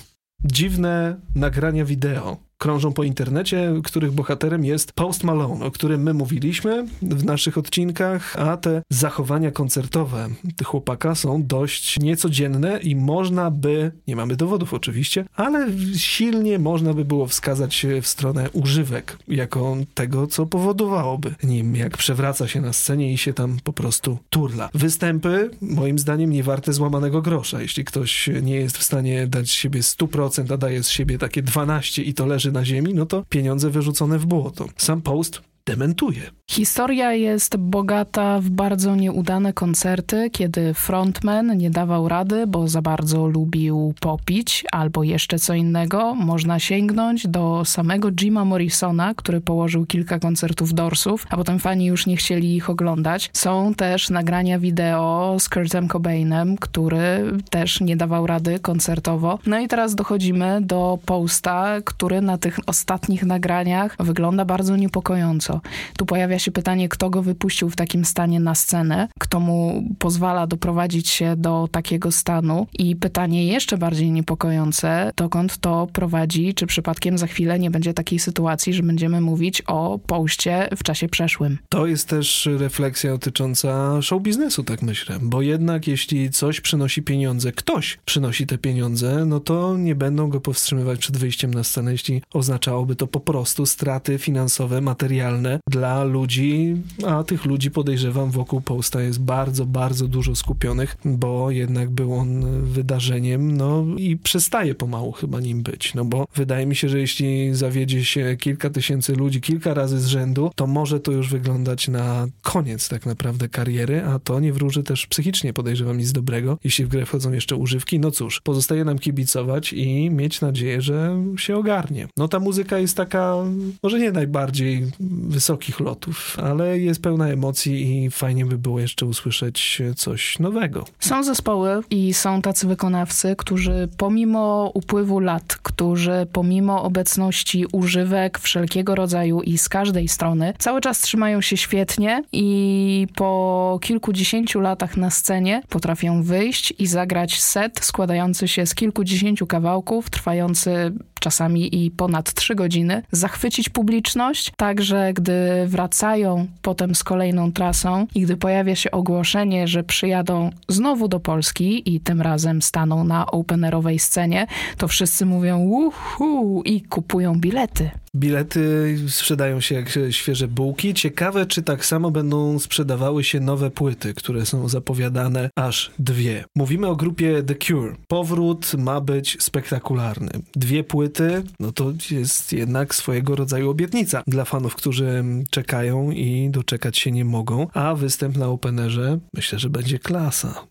Dziwne 0.46 1.16
nagrania 1.36 1.86
wideo 1.86 2.38
krążą 2.58 2.94
po 2.94 3.04
internecie, 3.04 3.74
których 3.84 4.12
bohaterem 4.12 4.66
jest 4.66 4.92
Post 4.92 5.24
Malone, 5.24 5.66
o 5.66 5.72
którym 5.72 6.04
my 6.04 6.14
mówiliśmy 6.14 6.88
w 7.02 7.26
naszych 7.26 7.58
odcinkach, 7.58 8.36
a 8.40 8.58
te 8.58 8.82
zachowania 8.90 9.52
koncertowe 9.52 10.30
tych 10.56 10.68
chłopaka 10.68 11.16
są 11.16 11.44
dość 11.44 12.00
niecodzienne 12.00 12.80
i 12.80 12.96
można 12.96 13.52
by, 13.52 13.92
nie 14.08 14.16
mamy 14.16 14.36
dowodów 14.36 14.74
oczywiście, 14.74 15.26
ale 15.36 15.68
silnie 15.98 16.60
można 16.60 16.94
by 16.94 17.06
było 17.06 17.28
wskazać 17.28 17.86
w 18.02 18.08
stronę 18.08 18.50
używek, 18.50 19.18
jako 19.28 19.78
tego, 19.94 20.28
co 20.28 20.46
powodowałoby 20.46 21.36
nim, 21.44 21.76
jak 21.76 21.98
przewraca 21.98 22.48
się 22.48 22.62
na 22.62 22.74
scenie 22.74 23.14
i 23.14 23.18
się 23.18 23.34
tam 23.34 23.58
po 23.64 23.74
prostu 23.74 24.18
turla. 24.30 24.70
Występy, 24.74 25.50
moim 25.62 26.00
zdaniem, 26.00 26.32
nie 26.32 26.44
warte 26.44 26.74
złamanego 26.74 27.22
grosza. 27.22 27.62
Jeśli 27.62 27.86
ktoś 27.86 28.30
nie 28.42 28.56
jest 28.56 28.78
w 28.78 28.84
stanie 28.84 29.28
dać 29.28 29.52
siebie 29.52 29.82
100%, 29.82 30.54
a 30.54 30.58
daje 30.58 30.84
z 30.84 30.90
siebie 30.90 31.18
takie 31.18 31.42
12 31.42 32.04
i 32.04 32.14
to 32.14 32.26
leży 32.26 32.52
na 32.54 32.66
ziemi, 32.66 32.94
no 32.94 33.06
to 33.06 33.24
pieniądze 33.30 33.70
wyrzucone 33.70 34.20
w 34.20 34.26
błoto. 34.26 34.66
Sam 34.78 35.02
Post 35.02 35.42
dementuje. 35.66 36.22
Historia 36.52 37.14
jest 37.14 37.58
bogata 37.58 38.40
w 38.40 38.50
bardzo 38.50 38.96
nieudane 38.96 39.54
koncerty, 39.54 40.30
kiedy 40.30 40.74
frontman 40.74 41.58
nie 41.58 41.70
dawał 41.70 42.08
rady, 42.08 42.48
bo 42.48 42.68
za 42.68 42.82
bardzo 42.82 43.28
lubił 43.28 43.94
popić 44.00 44.64
albo 44.72 45.04
jeszcze 45.04 45.40
co 45.40 45.54
innego. 45.54 46.16
Można 46.16 46.60
sięgnąć 46.60 47.28
do 47.28 47.66
samego 47.66 48.12
Jima 48.12 48.46
Morrisona, 48.46 49.14
który 49.16 49.42
położył 49.42 49.86
kilka 49.86 50.20
koncertów 50.20 50.74
Dorsów, 50.74 51.26
a 51.30 51.38
potem 51.38 51.60
fani 51.60 51.86
już 51.86 52.08
nie 52.08 52.18
chcieli 52.18 52.56
ich 52.56 52.70
oglądać. 52.70 53.30
Są 53.34 53.74
też 53.74 54.10
nagrania 54.10 54.60
wideo 54.60 55.36
z 55.40 55.50
Kurtem 55.50 55.88
Cobainem, 55.88 56.58
który 56.58 57.34
też 57.50 57.82
nie 57.82 57.98
dawał 57.98 58.28
rady 58.28 58.60
koncertowo. 58.60 59.40
No 59.46 59.60
i 59.60 59.68
teraz 59.68 59.96
dochodzimy 59.96 60.62
do 60.62 61.00
posta, 61.06 61.82
który 61.86 62.22
na 62.22 62.38
tych 62.38 62.60
ostatnich 62.68 63.24
nagraniach 63.24 63.96
wygląda 64.00 64.46
bardzo 64.46 64.76
niepokojąco. 64.76 65.53
Tu 65.98 66.06
pojawia 66.06 66.40
się 66.40 66.52
pytanie, 66.52 66.90
kto 66.90 67.10
go 67.10 67.22
wypuścił 67.24 67.70
w 67.70 67.76
takim 67.76 68.06
stanie 68.06 68.40
na 68.40 68.56
scenę, 68.56 69.08
kto 69.20 69.40
mu 69.40 69.84
pozwala 70.00 70.48
doprowadzić 70.48 71.10
się 71.10 71.36
do 71.38 71.68
takiego 71.72 72.12
stanu. 72.12 72.68
I 72.80 72.96
pytanie 72.96 73.46
jeszcze 73.48 73.78
bardziej 73.78 74.12
niepokojące, 74.12 75.12
dokąd 75.16 75.58
to 75.58 75.88
prowadzi, 75.94 76.54
czy 76.54 76.68
przypadkiem 76.68 77.18
za 77.18 77.28
chwilę 77.28 77.60
nie 77.60 77.72
będzie 77.72 77.94
takiej 77.94 78.20
sytuacji, 78.20 78.74
że 78.74 78.84
będziemy 78.84 79.22
mówić 79.22 79.62
o 79.68 80.00
poście 80.08 80.70
w 80.78 80.84
czasie 80.84 81.08
przeszłym. 81.08 81.58
To 81.70 81.86
jest 81.86 82.10
też 82.10 82.50
refleksja 82.58 83.12
dotycząca 83.12 84.02
show 84.02 84.22
biznesu, 84.22 84.64
tak 84.64 84.82
myślę, 84.82 85.18
bo 85.22 85.42
jednak 85.42 85.88
jeśli 85.88 86.30
coś 86.30 86.62
przynosi 86.62 87.02
pieniądze, 87.02 87.52
ktoś 87.52 87.98
przynosi 88.06 88.48
te 88.48 88.58
pieniądze, 88.58 89.26
no 89.26 89.40
to 89.40 89.78
nie 89.78 89.96
będą 89.96 90.30
go 90.30 90.42
powstrzymywać 90.42 91.00
przed 91.00 91.18
wyjściem 91.18 91.54
na 91.54 91.64
scenę, 91.64 91.92
jeśli 91.92 92.22
oznaczałoby 92.34 92.96
to 92.96 93.08
po 93.08 93.20
prostu 93.20 93.66
straty 93.66 94.18
finansowe, 94.18 94.82
materialne 94.82 95.43
dla 95.70 96.04
ludzi, 96.04 96.76
a 97.08 97.24
tych 97.24 97.46
ludzi 97.46 97.72
podejrzewam 97.72 98.32
wokół 98.32 98.62
Posta 98.62 99.02
jest 99.02 99.22
bardzo, 99.22 99.66
bardzo 99.66 100.08
dużo 100.08 100.36
skupionych, 100.36 100.98
bo 101.06 101.52
jednak 101.52 101.90
był 101.90 102.14
on 102.14 102.62
wydarzeniem, 102.64 103.58
no 103.58 103.86
i 103.98 104.18
przestaje 104.18 104.76
pomału 104.76 105.12
chyba 105.12 105.40
nim 105.40 105.64
być, 105.64 105.94
no 105.94 106.06
bo 106.06 106.26
wydaje 106.36 106.66
mi 106.66 106.76
się, 106.76 106.90
że 106.90 107.00
jeśli 107.00 107.56
zawiedzie 107.56 108.06
się 108.06 108.38
kilka 108.40 108.70
tysięcy 108.70 109.16
ludzi 109.16 109.42
kilka 109.42 109.74
razy 109.74 110.00
z 110.00 110.06
rzędu, 110.06 110.52
to 110.56 110.68
może 110.68 111.00
to 111.00 111.12
już 111.12 111.30
wyglądać 111.30 111.88
na 111.88 112.28
koniec 112.42 112.90
tak 112.90 113.06
naprawdę 113.06 113.50
kariery, 113.50 114.04
a 114.04 114.20
to 114.20 114.40
nie 114.40 114.54
wróży 114.54 114.84
też 114.84 115.08
psychicznie, 115.08 115.54
podejrzewam, 115.54 115.98
nic 115.98 116.12
dobrego. 116.12 116.58
Jeśli 116.64 116.86
w 116.86 116.88
grę 116.88 117.06
wchodzą 117.06 117.32
jeszcze 117.32 117.56
używki, 117.56 118.00
no 118.00 118.12
cóż, 118.12 118.42
pozostaje 118.42 118.86
nam 118.86 119.00
kibicować 119.00 119.74
i 119.74 120.10
mieć 120.10 120.42
nadzieję, 120.42 120.82
że 120.82 121.24
się 121.38 121.58
ogarnie. 121.58 122.08
No 122.18 122.28
ta 122.28 122.40
muzyka 122.40 122.80
jest 122.80 122.98
taka, 122.98 123.36
może 123.84 124.00
nie 124.00 124.12
najbardziej 124.12 124.92
wysokich 125.34 125.80
lotów, 125.80 126.38
ale 126.44 126.80
jest 126.80 127.02
pełna 127.02 127.28
emocji 127.28 128.04
i 128.04 128.12
fajnie 128.12 128.46
by 128.46 128.58
było 128.58 128.80
jeszcze 128.80 129.06
usłyszeć 129.06 129.82
coś 129.96 130.40
nowego. 130.40 130.86
Są 131.00 131.24
zespoły 131.24 131.82
i 131.90 132.14
są 132.14 132.42
tacy 132.42 132.68
wykonawcy, 132.68 133.36
którzy 133.38 133.90
pomimo 133.98 134.72
upływu 134.74 135.20
lat, 135.20 135.56
którzy 135.64 136.28
pomimo 136.32 136.84
obecności 136.84 137.66
używek 137.72 138.40
wszelkiego 138.40 138.96
rodzaju 138.96 139.42
i 139.42 139.58
z 139.58 139.70
każdej 139.70 140.08
strony, 140.08 140.54
cały 140.60 140.82
czas 140.82 141.00
trzymają 141.00 141.42
się 141.42 141.58
świetnie 141.58 142.24
i 142.32 143.08
po 143.16 143.80
kilkudziesięciu 143.82 144.60
latach 144.60 144.98
na 144.98 145.10
scenie 145.10 145.62
potrafią 145.70 146.24
wyjść 146.24 146.74
i 146.80 146.88
zagrać 146.88 147.42
set 147.42 147.80
składający 147.86 148.48
się 148.48 148.66
z 148.66 148.76
kilkudziesięciu 148.76 149.48
kawałków, 149.48 150.10
trwający 150.10 150.94
czasami 151.24 151.86
i 151.86 151.92
ponad 151.92 152.34
trzy 152.34 152.56
godziny, 152.56 153.04
zachwycić 153.12 153.70
publiczność, 153.70 154.52
także 154.58 155.14
gdy 155.14 155.23
wracają 155.68 156.48
potem 156.62 156.96
z 156.96 157.04
kolejną 157.04 157.52
trasą 157.52 158.08
i 158.16 158.22
gdy 158.22 158.38
pojawia 158.38 158.76
się 158.76 158.92
ogłoszenie, 158.92 159.68
że 159.68 159.84
przyjadą 159.84 160.50
znowu 160.70 161.08
do 161.08 161.20
Polski 161.20 161.96
i 161.96 162.00
tym 162.00 162.22
razem 162.22 162.62
staną 162.62 163.04
na 163.04 163.26
openerowej 163.26 164.00
scenie, 164.00 164.48
to 164.78 164.88
wszyscy 164.88 165.26
mówią 165.26 165.60
uhu 165.60 166.62
i 166.66 166.82
kupują 166.82 167.40
bilety. 167.40 167.92
Bilety 168.16 168.96
sprzedają 169.08 169.62
się 169.62 169.76
jak 169.76 170.00
świeże 170.10 170.48
bułki. 170.48 170.94
Ciekawe, 170.94 171.46
czy 171.46 171.62
tak 171.62 171.86
samo 171.86 172.12
będą 172.12 172.60
sprzedawały 172.60 173.24
się 173.24 173.40
nowe 173.40 173.72
płyty, 173.72 174.14
które 174.14 174.46
są 174.46 174.70
zapowiadane 174.70 175.50
aż 175.56 175.92
dwie. 176.00 176.46
Mówimy 176.56 176.88
o 176.88 176.96
grupie 176.96 177.44
The 177.44 177.56
Cure. 177.56 177.96
Powrót 178.08 178.74
ma 178.78 179.02
być 179.02 179.38
spektakularny. 179.40 180.30
Dwie 180.56 180.84
płyty, 180.84 181.44
no 181.60 181.72
to 181.72 181.94
jest 182.12 182.54
jednak 182.54 182.96
swojego 182.96 183.36
rodzaju 183.36 183.70
obietnica 183.70 184.24
dla 184.28 184.46
fanów, 184.46 184.76
którzy 184.76 185.13
czekają 185.50 186.12
i 186.12 186.50
doczekać 186.52 186.98
się 186.98 187.12
nie 187.12 187.26
mogą. 187.26 187.68
A 187.74 187.96
występ 187.96 188.38
na 188.38 188.48
Openerze 188.48 189.20
myślę, 189.34 189.60
że 189.60 189.70
będzie 189.70 190.00
klasa. 190.00 190.68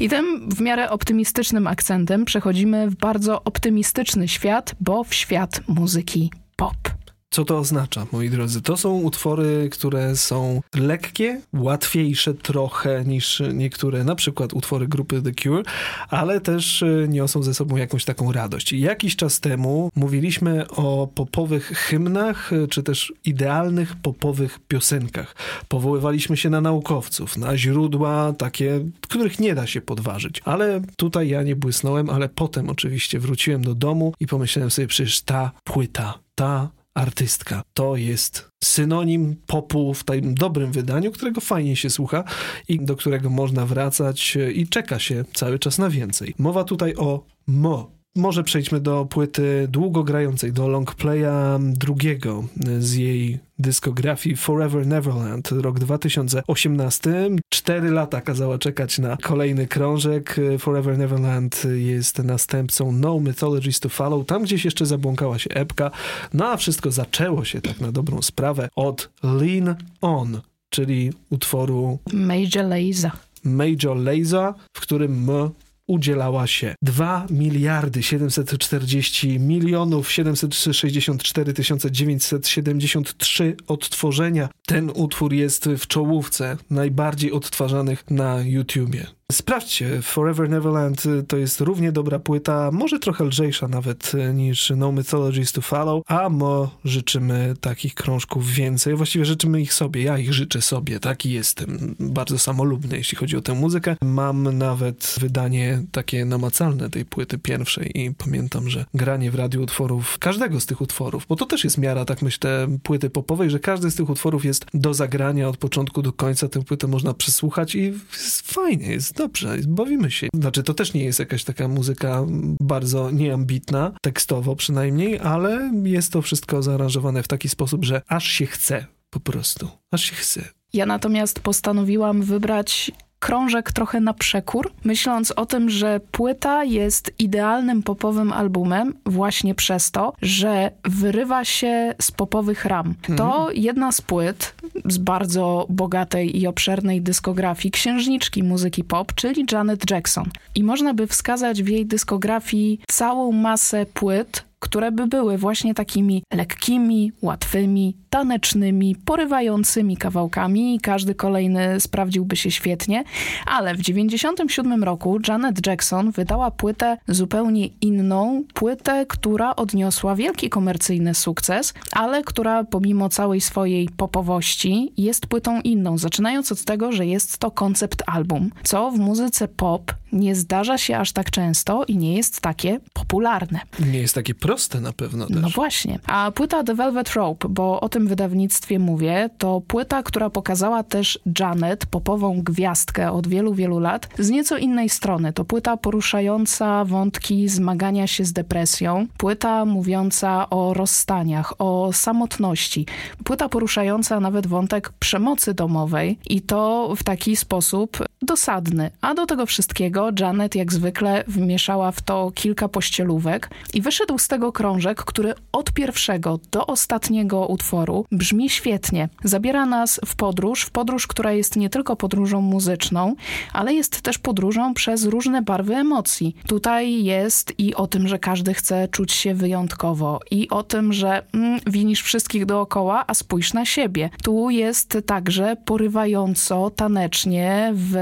I 0.00 0.08
tym 0.08 0.50
w 0.50 0.60
miarę 0.60 0.90
optymistycznym 0.90 1.66
akcentem 1.66 2.24
przechodzimy 2.24 2.90
w 2.90 2.96
bardzo 2.96 3.44
optymistyczny 3.44 4.28
świat, 4.28 4.74
bo 4.80 5.04
w 5.04 5.14
świat 5.14 5.60
muzyki 5.68 6.30
pop. 6.56 6.93
Co 7.34 7.44
to 7.44 7.58
oznacza, 7.58 8.06
moi 8.12 8.30
drodzy? 8.30 8.62
To 8.62 8.76
są 8.76 8.94
utwory, 9.00 9.68
które 9.72 10.16
są 10.16 10.60
lekkie, 10.74 11.40
łatwiejsze 11.52 12.34
trochę 12.34 13.04
niż 13.04 13.42
niektóre, 13.54 14.04
na 14.04 14.14
przykład 14.14 14.52
utwory 14.52 14.88
grupy 14.88 15.22
The 15.22 15.32
Cure, 15.32 15.62
ale 16.08 16.40
też 16.40 16.82
y, 16.82 17.06
niosą 17.08 17.42
ze 17.42 17.54
sobą 17.54 17.76
jakąś 17.76 18.04
taką 18.04 18.32
radość. 18.32 18.72
Jakiś 18.72 19.16
czas 19.16 19.40
temu 19.40 19.90
mówiliśmy 19.96 20.68
o 20.68 21.08
popowych 21.14 21.66
hymnach, 21.66 22.52
y, 22.52 22.68
czy 22.68 22.82
też 22.82 23.12
idealnych 23.24 23.96
popowych 23.96 24.58
piosenkach. 24.68 25.36
Powoływaliśmy 25.68 26.36
się 26.36 26.50
na 26.50 26.60
naukowców, 26.60 27.36
na 27.36 27.56
źródła 27.56 28.32
takie, 28.38 28.80
których 29.00 29.38
nie 29.38 29.54
da 29.54 29.66
się 29.66 29.80
podważyć. 29.80 30.42
Ale 30.44 30.80
tutaj 30.96 31.28
ja 31.28 31.42
nie 31.42 31.56
błysnąłem, 31.56 32.10
ale 32.10 32.28
potem 32.28 32.70
oczywiście 32.70 33.18
wróciłem 33.18 33.64
do 33.64 33.74
domu 33.74 34.14
i 34.20 34.26
pomyślałem 34.26 34.70
sobie, 34.70 34.88
przecież 34.88 35.22
ta 35.22 35.50
płyta, 35.64 36.18
ta 36.34 36.68
artystka. 36.94 37.62
To 37.74 37.96
jest 37.96 38.48
synonim 38.64 39.36
popu 39.46 39.94
w 39.94 40.04
tym 40.04 40.34
dobrym 40.34 40.72
wydaniu, 40.72 41.12
którego 41.12 41.40
fajnie 41.40 41.76
się 41.76 41.90
słucha 41.90 42.24
i 42.68 42.80
do 42.80 42.96
którego 42.96 43.30
można 43.30 43.66
wracać 43.66 44.38
i 44.54 44.68
czeka 44.68 44.98
się 44.98 45.24
cały 45.34 45.58
czas 45.58 45.78
na 45.78 45.90
więcej. 45.90 46.34
Mowa 46.38 46.64
tutaj 46.64 46.94
o 46.96 47.24
Mo, 47.46 47.90
może 48.16 48.42
przejdźmy 48.42 48.80
do 48.80 49.04
płyty 49.04 49.68
długogrającej, 49.70 50.52
do 50.52 50.68
longplaya 50.68 51.58
drugiego 51.60 52.44
z 52.78 52.94
jej 52.94 53.38
dyskografii 53.58 54.36
Forever 54.36 54.86
Neverland, 54.86 55.52
rok 55.52 55.78
2018. 55.78 57.30
Cztery 57.48 57.90
lata 57.90 58.20
kazała 58.20 58.58
czekać 58.58 58.98
na 58.98 59.16
kolejny 59.16 59.66
krążek. 59.66 60.36
Forever 60.58 60.98
Neverland 60.98 61.62
jest 61.74 62.18
następcą 62.18 62.92
No 62.92 63.18
Mythologies 63.20 63.80
to 63.80 63.88
Follow. 63.88 64.26
Tam 64.26 64.42
gdzieś 64.42 64.64
jeszcze 64.64 64.86
zabłąkała 64.86 65.38
się 65.38 65.50
epka. 65.50 65.90
No 66.34 66.46
a 66.48 66.56
wszystko 66.56 66.90
zaczęło 66.90 67.44
się 67.44 67.60
tak 67.60 67.80
na 67.80 67.92
dobrą 67.92 68.22
sprawę 68.22 68.68
od 68.76 69.10
Lean 69.22 69.74
On, 70.00 70.40
czyli 70.70 71.12
utworu 71.30 71.98
Major 72.12 72.64
Lazer. 72.64 73.10
Major 73.44 73.96
Lazer, 73.96 74.54
w 74.72 74.80
którym 74.80 75.30
M 75.30 75.50
udzielała 75.86 76.46
się 76.46 76.74
2 76.82 77.26
miliardy 77.30 78.02
740 78.02 79.40
milionów 79.40 80.12
764 80.12 81.52
973 81.90 83.56
odtworzenia. 83.66 84.48
Ten 84.66 84.90
utwór 84.94 85.32
jest 85.32 85.68
w 85.68 85.86
czołówce 85.86 86.56
najbardziej 86.70 87.32
odtwarzanych 87.32 88.10
na 88.10 88.40
YouTubie. 88.40 89.06
Sprawdźcie, 89.32 90.02
Forever 90.02 90.50
Neverland 90.50 91.06
y, 91.06 91.22
to 91.22 91.36
jest 91.36 91.60
równie 91.60 91.92
dobra 91.92 92.18
płyta, 92.18 92.70
może 92.72 92.98
trochę 92.98 93.24
lżejsza 93.24 93.68
nawet 93.68 94.12
y, 94.14 94.34
niż 94.34 94.72
No 94.76 94.92
Mythologies 94.92 95.52
to 95.52 95.60
Follow, 95.60 96.02
a 96.06 96.28
mo 96.28 96.70
życzymy 96.84 97.54
takich 97.60 97.94
krążków 97.94 98.50
więcej. 98.50 98.94
Właściwie 98.94 99.24
życzymy 99.24 99.60
ich 99.60 99.74
sobie, 99.74 100.02
ja 100.02 100.18
ich 100.18 100.32
życzę 100.32 100.62
sobie, 100.62 101.00
taki 101.00 101.30
jestem. 101.30 101.94
Bardzo 102.00 102.38
samolubny, 102.38 102.96
jeśli 102.96 103.18
chodzi 103.18 103.36
o 103.36 103.40
tę 103.40 103.54
muzykę. 103.54 103.96
Mam 104.02 104.58
nawet 104.58 105.16
wydanie 105.20 105.82
takie 105.92 106.24
namacalne 106.24 106.90
tej 106.90 107.04
płyty 107.04 107.38
pierwszej 107.38 108.00
i 108.00 108.14
pamiętam, 108.14 108.68
że 108.68 108.84
granie 108.94 109.30
w 109.30 109.34
radiu 109.34 109.62
utworów, 109.62 110.18
każdego 110.18 110.60
z 110.60 110.66
tych 110.66 110.80
utworów, 110.80 111.26
bo 111.28 111.36
to 111.36 111.46
też 111.46 111.64
jest 111.64 111.78
miara, 111.78 112.04
tak 112.04 112.22
myślę, 112.22 112.66
płyty 112.82 113.10
popowej, 113.10 113.50
że 113.50 113.58
każdy 113.58 113.90
z 113.90 113.94
tych 113.94 114.10
utworów 114.10 114.44
jest 114.44 114.66
do 114.74 114.94
zagrania 114.94 115.48
od 115.48 115.56
początku 115.56 116.02
do 116.02 116.12
końca, 116.12 116.48
tę 116.48 116.62
płytę 116.62 116.86
można 116.86 117.14
przesłuchać 117.14 117.74
i 117.74 117.92
jest 118.12 118.52
fajnie, 118.52 118.86
jest 118.86 119.13
dobrze, 119.16 119.56
bawimy 119.68 120.10
się. 120.10 120.28
Znaczy, 120.34 120.62
to 120.62 120.74
też 120.74 120.94
nie 120.94 121.04
jest 121.04 121.18
jakaś 121.18 121.44
taka 121.44 121.68
muzyka 121.68 122.26
bardzo 122.60 123.10
nieambitna, 123.10 123.92
tekstowo 124.02 124.56
przynajmniej, 124.56 125.18
ale 125.18 125.72
jest 125.84 126.12
to 126.12 126.22
wszystko 126.22 126.62
zaaranżowane 126.62 127.22
w 127.22 127.28
taki 127.28 127.48
sposób, 127.48 127.84
że 127.84 128.02
aż 128.08 128.26
się 128.28 128.46
chce 128.46 128.86
po 129.10 129.20
prostu. 129.20 129.68
Aż 129.90 130.04
się 130.04 130.14
chce. 130.14 130.42
Ja 130.72 130.86
natomiast 130.86 131.40
postanowiłam 131.40 132.22
wybrać 132.22 132.92
krążek 133.24 133.72
trochę 133.72 134.00
na 134.00 134.14
przekór, 134.14 134.72
myśląc 134.84 135.30
o 135.30 135.46
tym, 135.46 135.70
że 135.70 136.00
płyta 136.10 136.64
jest 136.64 137.12
idealnym 137.18 137.82
popowym 137.82 138.32
albumem 138.32 138.94
właśnie 139.06 139.54
przez 139.54 139.90
to, 139.90 140.12
że 140.22 140.70
wyrywa 140.84 141.44
się 141.44 141.94
z 142.00 142.10
popowych 142.10 142.64
ram. 142.64 142.94
To 143.16 143.36
mhm. 143.36 143.56
jedna 143.56 143.92
z 143.92 144.00
płyt 144.00 144.54
z 144.84 144.98
bardzo 144.98 145.66
bogatej 145.68 146.40
i 146.40 146.46
obszernej 146.46 147.02
dyskografii 147.02 147.72
księżniczki 147.72 148.42
muzyki 148.42 148.84
pop, 148.84 149.14
czyli 149.14 149.46
Janet 149.52 149.90
Jackson. 149.90 150.30
I 150.54 150.64
można 150.64 150.94
by 150.94 151.06
wskazać 151.06 151.62
w 151.62 151.68
jej 151.68 151.86
dyskografii 151.86 152.80
całą 152.88 153.32
masę 153.32 153.86
płyt, 153.86 154.44
które 154.64 154.92
by 154.92 155.06
były 155.06 155.38
właśnie 155.38 155.74
takimi 155.74 156.22
lekkimi, 156.34 157.12
łatwymi, 157.22 157.96
tanecznymi, 158.14 158.96
porywającymi 159.04 159.96
kawałkami 159.96 160.74
i 160.74 160.80
każdy 160.80 161.14
kolejny 161.14 161.80
sprawdziłby 161.80 162.36
się 162.36 162.50
świetnie, 162.50 163.04
ale 163.46 163.74
w 163.74 163.80
97 163.80 164.84
roku 164.84 165.18
Janet 165.28 165.66
Jackson 165.66 166.10
wydała 166.10 166.50
płytę 166.50 166.98
zupełnie 167.08 167.66
inną, 167.66 168.44
płytę, 168.54 169.06
która 169.08 169.56
odniosła 169.56 170.14
wielki 170.14 170.50
komercyjny 170.50 171.14
sukces, 171.14 171.74
ale 171.92 172.22
która 172.22 172.64
pomimo 172.64 173.08
całej 173.08 173.40
swojej 173.40 173.88
popowości 173.96 174.92
jest 174.96 175.26
płytą 175.26 175.60
inną, 175.60 175.98
zaczynając 175.98 176.52
od 176.52 176.64
tego, 176.64 176.92
że 176.92 177.06
jest 177.06 177.38
to 177.38 177.50
koncept 177.50 178.02
album, 178.06 178.50
co 178.62 178.90
w 178.90 178.98
muzyce 178.98 179.48
pop 179.48 179.92
nie 180.14 180.34
zdarza 180.34 180.78
się 180.78 180.98
aż 180.98 181.12
tak 181.12 181.30
często 181.30 181.84
i 181.84 181.96
nie 181.96 182.16
jest 182.16 182.40
takie 182.40 182.80
popularne. 182.92 183.60
Nie 183.92 183.98
jest 183.98 184.14
takie 184.14 184.34
proste 184.34 184.80
na 184.80 184.92
pewno 184.92 185.26
też. 185.26 185.36
No 185.36 185.48
właśnie. 185.48 185.98
A 186.06 186.30
płyta 186.30 186.64
The 186.64 186.74
Velvet 186.74 187.12
Rope, 187.12 187.48
bo 187.48 187.80
o 187.80 187.88
tym 187.88 188.03
wydawnictwie 188.08 188.78
mówię, 188.78 189.30
to 189.38 189.60
płyta, 189.60 190.02
która 190.02 190.30
pokazała 190.30 190.82
też 190.82 191.18
Janet, 191.38 191.86
popową 191.86 192.42
gwiazdkę 192.42 193.12
od 193.12 193.26
wielu, 193.26 193.54
wielu 193.54 193.78
lat, 193.78 194.08
z 194.18 194.30
nieco 194.30 194.56
innej 194.56 194.88
strony. 194.88 195.32
To 195.32 195.44
płyta 195.44 195.76
poruszająca 195.76 196.84
wątki 196.84 197.48
zmagania 197.48 198.06
się 198.06 198.24
z 198.24 198.32
depresją, 198.32 199.06
płyta 199.16 199.64
mówiąca 199.64 200.50
o 200.50 200.74
rozstaniach, 200.74 201.54
o 201.58 201.92
samotności, 201.92 202.86
płyta 203.24 203.48
poruszająca 203.48 204.20
nawet 204.20 204.46
wątek 204.46 204.92
przemocy 204.92 205.54
domowej 205.54 206.18
i 206.30 206.42
to 206.42 206.92
w 206.96 207.02
taki 207.02 207.36
sposób 207.36 207.98
dosadny. 208.22 208.90
A 209.00 209.14
do 209.14 209.26
tego 209.26 209.46
wszystkiego 209.46 210.10
Janet 210.20 210.54
jak 210.54 210.72
zwykle 210.72 211.24
wmieszała 211.26 211.92
w 211.92 212.02
to 212.02 212.32
kilka 212.34 212.68
pościelówek 212.68 213.50
i 213.74 213.82
wyszedł 213.82 214.18
z 214.18 214.28
tego 214.28 214.52
krążek, 214.52 215.04
który 215.04 215.34
od 215.52 215.72
pierwszego 215.72 216.40
do 216.50 216.66
ostatniego 216.66 217.46
utworu 217.46 217.93
brzmi 218.12 218.50
świetnie. 218.50 219.08
Zabiera 219.24 219.66
nas 219.66 220.00
w 220.06 220.16
podróż, 220.16 220.62
w 220.62 220.70
podróż, 220.70 221.06
która 221.06 221.32
jest 221.32 221.56
nie 221.56 221.70
tylko 221.70 221.96
podróżą 221.96 222.40
muzyczną, 222.40 223.14
ale 223.52 223.74
jest 223.74 224.00
też 224.00 224.18
podróżą 224.18 224.74
przez 224.74 225.04
różne 225.04 225.42
barwy 225.42 225.74
emocji. 225.74 226.36
Tutaj 226.46 227.04
jest 227.04 227.54
i 227.58 227.74
o 227.74 227.86
tym, 227.86 228.08
że 228.08 228.18
każdy 228.18 228.54
chce 228.54 228.88
czuć 228.88 229.12
się 229.12 229.34
wyjątkowo 229.34 230.20
i 230.30 230.48
o 230.48 230.62
tym, 230.62 230.92
że 230.92 231.22
mm, 231.34 231.60
winisz 231.66 232.02
wszystkich 232.02 232.46
dookoła, 232.46 233.04
a 233.06 233.14
spójrz 233.14 233.52
na 233.52 233.64
siebie. 233.64 234.10
Tu 234.22 234.50
jest 234.50 234.98
także 235.06 235.56
porywająco, 235.64 236.70
tanecznie 236.70 237.72
w 237.74 237.94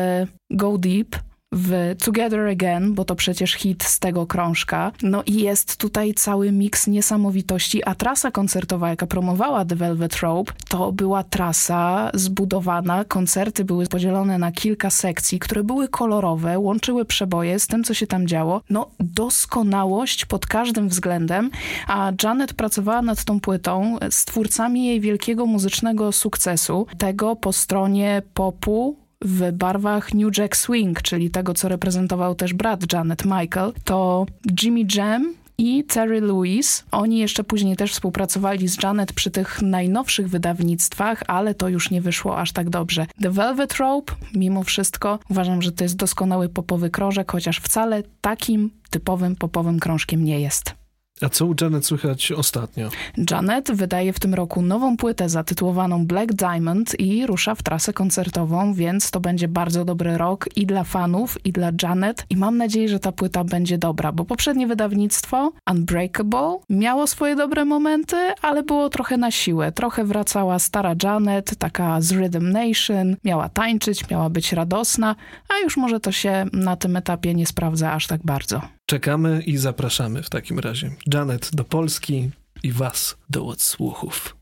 Go 0.51 0.79
Deep, 0.79 1.17
w 1.53 1.95
Together 2.05 2.49
Again, 2.49 2.95
bo 2.95 3.05
to 3.05 3.15
przecież 3.15 3.53
hit 3.53 3.85
z 3.85 3.99
tego 3.99 4.27
krążka. 4.27 4.93
No 5.03 5.23
i 5.27 5.35
jest 5.35 5.77
tutaj 5.77 6.15
cały 6.15 6.53
miks 6.53 6.87
niesamowitości, 6.87 7.85
a 7.85 7.95
trasa 7.95 8.31
koncertowa, 8.31 8.89
jaka 8.89 9.07
promowała 9.07 9.65
The 9.65 9.77
Velvet 9.77 10.17
Rope, 10.17 10.53
to 10.69 10.93
była 10.93 11.23
trasa 11.23 12.11
zbudowana, 12.15 13.05
koncerty 13.05 13.65
były 13.65 13.87
podzielone 13.87 14.39
na 14.39 14.53
kilka 14.53 14.91
sekcji, 14.91 15.39
które 15.39 15.65
były 15.65 15.89
kolorowe, 15.89 16.59
łączyły 16.59 17.05
przeboje 17.05 17.59
z 17.59 17.67
tym, 17.67 17.85
co 17.85 17.95
się 17.95 18.07
tam 18.07 18.27
działo. 18.27 18.61
No 18.71 18.91
doskonałość 19.01 20.25
pod 20.25 20.47
każdym 20.47 20.89
względem, 20.89 21.51
a 21.87 22.13
Janet 22.23 22.55
pracowała 22.55 23.03
nad 23.03 23.25
tą 23.25 23.41
płytą 23.41 23.99
z 24.11 24.25
twórcami 24.25 24.87
jej 24.87 25.01
wielkiego 25.01 25.47
muzycznego 25.47 26.13
sukcesu, 26.13 26.87
tego 26.99 27.37
po 27.37 27.53
stronie 27.53 28.23
popu, 28.35 29.02
w 29.25 29.53
barwach 29.53 30.15
New 30.15 30.39
Jack 30.39 30.57
Swing, 30.57 31.03
czyli 31.03 31.31
tego, 31.31 31.55
co 31.55 31.69
reprezentował 31.69 32.35
też 32.35 32.55
brat 32.55 32.93
Janet 32.93 33.25
Michael, 33.25 33.73
to 33.85 34.27
Jimmy 34.63 34.85
Jam 34.95 35.35
i 35.59 35.85
Terry 35.85 36.21
Lewis. 36.21 36.85
Oni 36.91 37.19
jeszcze 37.19 37.45
później 37.45 37.77
też 37.77 37.93
współpracowali 37.93 38.69
z 38.69 38.83
Janet 38.83 39.13
przy 39.13 39.31
tych 39.31 39.63
najnowszych 39.63 40.29
wydawnictwach, 40.29 41.23
ale 41.27 41.55
to 41.55 41.69
już 41.69 41.91
nie 41.91 42.01
wyszło 42.01 42.39
aż 42.39 42.53
tak 42.53 42.71
dobrze. 42.71 43.07
The 43.23 43.31
Velvet 43.31 43.77
Rope, 43.77 44.13
mimo 44.35 44.63
wszystko, 44.63 45.19
uważam, 45.31 45.63
że 45.63 45.73
to 45.73 45.85
jest 45.85 45.97
doskonały 45.97 46.49
popowy 46.49 46.91
krążek, 46.91 47.33
chociaż 47.33 47.59
wcale 47.59 48.03
takim 48.21 48.71
typowym 48.91 49.37
popowym 49.37 49.81
krążkiem 49.81 50.25
nie 50.25 50.41
jest. 50.41 50.82
A 51.21 51.29
co 51.29 51.47
u 51.47 51.55
Janet 51.61 51.87
słychać 51.87 52.33
ostatnio? 52.33 52.89
Janet 53.31 53.73
wydaje 53.73 54.13
w 54.13 54.21
tym 54.21 54.35
roku 54.35 54.63
nową 54.63 54.97
płytę 54.97 55.29
zatytułowaną 55.29 56.07
Black 56.07 56.33
Diamond 56.33 57.01
i 57.01 57.27
rusza 57.27 57.55
w 57.55 57.63
trasę 57.63 57.93
koncertową, 57.93 58.75
więc 58.75 59.11
to 59.11 59.21
będzie 59.21 59.49
bardzo 59.49 59.85
dobry 59.85 60.19
rok 60.19 60.49
i 60.57 60.67
dla 60.67 60.85
fanów, 60.85 61.47
i 61.47 61.53
dla 61.53 61.71
Janet. 61.83 62.27
I 62.31 62.37
mam 62.37 62.57
nadzieję, 62.57 62.89
że 62.89 63.01
ta 63.01 63.13
płyta 63.13 63.45
będzie 63.45 63.79
dobra, 63.79 64.13
bo 64.13 64.25
poprzednie 64.25 64.67
wydawnictwo, 64.67 65.53
Unbreakable, 65.71 66.59
miało 66.71 67.07
swoje 67.07 67.37
dobre 67.37 67.65
momenty, 67.65 68.17
ale 68.43 68.63
było 68.63 68.89
trochę 68.89 69.17
na 69.17 69.31
siłę. 69.31 69.73
Trochę 69.73 70.05
wracała 70.05 70.59
stara 70.59 70.95
Janet, 71.03 71.57
taka 71.59 72.01
z 72.01 72.13
Rhythm 72.13 72.53
Nation, 72.53 73.17
miała 73.25 73.49
tańczyć, 73.49 74.11
miała 74.11 74.31
być 74.31 74.53
radosna, 74.53 75.17
a 75.49 75.65
już 75.65 75.77
może 75.77 76.01
to 76.01 76.13
się 76.13 76.47
na 76.53 76.77
tym 76.77 76.97
etapie 76.97 77.35
nie 77.35 77.47
sprawdza 77.47 77.93
aż 77.93 78.07
tak 78.07 78.21
bardzo. 78.25 78.61
Czekamy 78.93 79.43
i 79.43 79.57
zapraszamy 79.57 80.23
w 80.23 80.31
takim 80.31 80.59
razie. 80.59 80.91
Janet 81.15 81.51
do 81.55 81.65
Polski 81.65 82.31
i 82.63 82.73
Was 82.73 83.17
do 83.31 83.47
odsłuchów. 83.47 84.37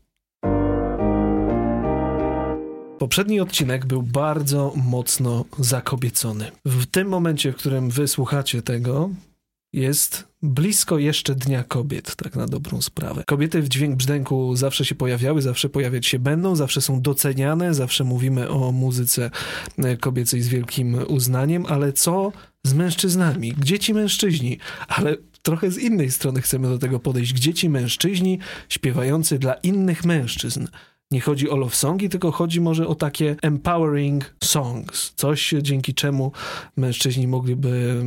Poprzedni 2.99 3.39
odcinek 3.39 3.85
był 3.85 4.03
bardzo 4.03 4.73
mocno 4.75 5.45
zakobiecony. 5.59 6.51
W 6.65 6.85
tym 6.85 7.07
momencie, 7.07 7.51
w 7.51 7.55
którym 7.55 7.89
wy 7.89 8.07
słuchacie 8.07 8.61
tego, 8.61 9.09
jest 9.73 10.27
blisko 10.43 10.97
jeszcze 10.97 11.35
Dnia 11.35 11.63
Kobiet, 11.63 12.15
tak 12.15 12.35
na 12.35 12.47
dobrą 12.47 12.81
sprawę. 12.81 13.23
Kobiety 13.27 13.61
w 13.61 13.69
dźwięk 13.69 13.95
brzdęku 13.95 14.55
zawsze 14.55 14.85
się 14.85 14.95
pojawiały, 14.95 15.41
zawsze 15.41 15.69
pojawiać 15.69 16.07
się 16.07 16.19
będą, 16.19 16.55
zawsze 16.55 16.81
są 16.81 17.01
doceniane, 17.01 17.73
zawsze 17.73 18.03
mówimy 18.03 18.49
o 18.49 18.71
muzyce 18.71 19.31
e, 19.77 19.97
kobiecej 19.97 20.41
z 20.41 20.47
wielkim 20.47 20.97
uznaniem, 21.07 21.65
ale 21.65 21.93
co 21.93 22.31
z 22.63 22.73
mężczyznami? 22.73 23.53
Gdzie 23.53 23.79
ci 23.79 23.93
mężczyźni? 23.93 24.57
Ale 24.87 25.17
trochę 25.41 25.71
z 25.71 25.77
innej 25.77 26.11
strony 26.11 26.41
chcemy 26.41 26.69
do 26.69 26.77
tego 26.77 26.99
podejść. 26.99 27.33
Gdzie 27.33 27.53
ci 27.53 27.69
mężczyźni 27.69 28.39
śpiewający 28.69 29.39
dla 29.39 29.53
innych 29.53 30.05
mężczyzn? 30.05 30.67
Nie 31.11 31.21
chodzi 31.21 31.49
o 31.49 31.57
love 31.57 31.75
songi, 31.75 32.09
tylko 32.09 32.31
chodzi 32.31 32.61
może 32.61 32.87
o 32.87 32.95
takie 32.95 33.35
empowering 33.41 34.35
songs. 34.43 35.13
Coś, 35.15 35.53
dzięki 35.61 35.93
czemu 35.93 36.31
mężczyźni 36.77 37.27
mogliby 37.27 38.03